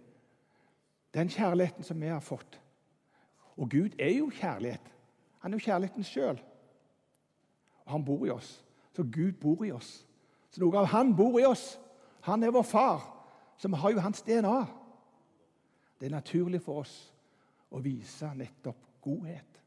den 1.14 1.28
kjærligheten 1.28 1.84
som 1.84 2.00
vi 2.00 2.08
har 2.08 2.20
fått. 2.20 2.60
Og 3.56 3.70
Gud 3.70 3.96
er 3.98 4.12
jo 4.14 4.30
kjærlighet. 4.30 4.92
Han 5.40 5.52
er 5.52 5.58
jo 5.58 5.64
kjærligheten 5.64 6.04
sjøl. 6.04 6.40
Og 7.84 7.92
han 7.92 8.04
bor 8.04 8.26
i 8.26 8.30
oss. 8.30 8.64
Så 8.92 9.02
Gud 9.02 9.32
bor 9.40 9.64
i 9.64 9.72
oss. 9.72 10.06
Så 10.50 10.60
noe 10.60 10.78
av 10.78 10.90
han 10.92 11.14
bor 11.16 11.38
i 11.40 11.46
oss. 11.48 11.78
Han 12.26 12.42
er 12.42 12.52
vår 12.52 12.66
far, 12.66 13.04
så 13.56 13.68
vi 13.68 13.80
har 13.80 13.94
jo 13.94 14.02
hans 14.04 14.22
DNA. 14.22 14.58
Det 16.00 16.06
er 16.06 16.16
naturlig 16.16 16.60
for 16.62 16.82
oss 16.82 16.94
å 17.70 17.80
vise 17.80 18.28
nettopp 18.36 18.86
godhet 19.00 19.60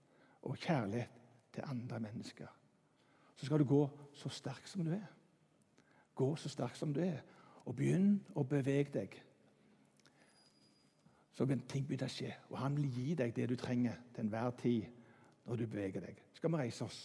og 0.44 0.58
kjærlighet 0.58 1.22
til 1.54 1.66
andre 1.66 2.00
mennesker. 2.04 2.50
Så 3.36 3.46
skal 3.46 3.60
du 3.60 3.66
gå 3.66 3.84
så 4.14 4.30
sterk 4.30 4.68
som 4.70 4.86
du 4.86 4.92
er. 4.94 5.08
Gå 6.16 6.36
så 6.36 6.50
sterk 6.50 6.76
som 6.78 6.94
du 6.94 7.02
er, 7.02 7.24
og 7.66 7.76
begynn 7.76 8.20
å 8.38 8.44
bevege 8.46 8.94
deg. 8.94 9.16
Så 11.34 11.48
vil 11.50 11.64
ting 11.66 11.88
begynne 11.88 12.06
å 12.06 12.14
skje, 12.14 12.34
og 12.52 12.60
han 12.62 12.76
vil 12.78 12.92
gi 12.94 13.16
deg 13.18 13.34
det 13.34 13.48
du 13.50 13.56
trenger 13.58 13.98
til 14.14 14.28
enhver 14.28 14.54
tid 14.62 15.03
når 15.48 15.60
du 15.60 15.68
beveger 15.68 16.04
deg. 16.04 16.24
Skal 16.38 16.54
vi 16.54 16.62
reise 16.64 16.88
oss? 16.88 17.04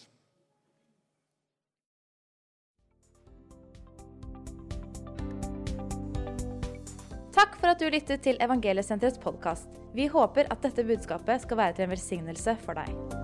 Takk 7.35 7.55
for 7.59 7.71
at 7.71 7.79
du 7.79 7.87
lyttet 7.87 8.25
til 8.25 8.39
Evangeliesenterets 8.43 9.21
podkast. 9.23 9.71
Vi 9.95 10.09
håper 10.11 10.51
at 10.51 10.61
dette 10.65 10.83
budskapet 10.83 11.45
skal 11.45 11.63
være 11.63 11.77
til 11.77 11.87
en 11.87 11.95
velsignelse 11.95 12.57
for 12.65 12.79
deg. 12.79 13.18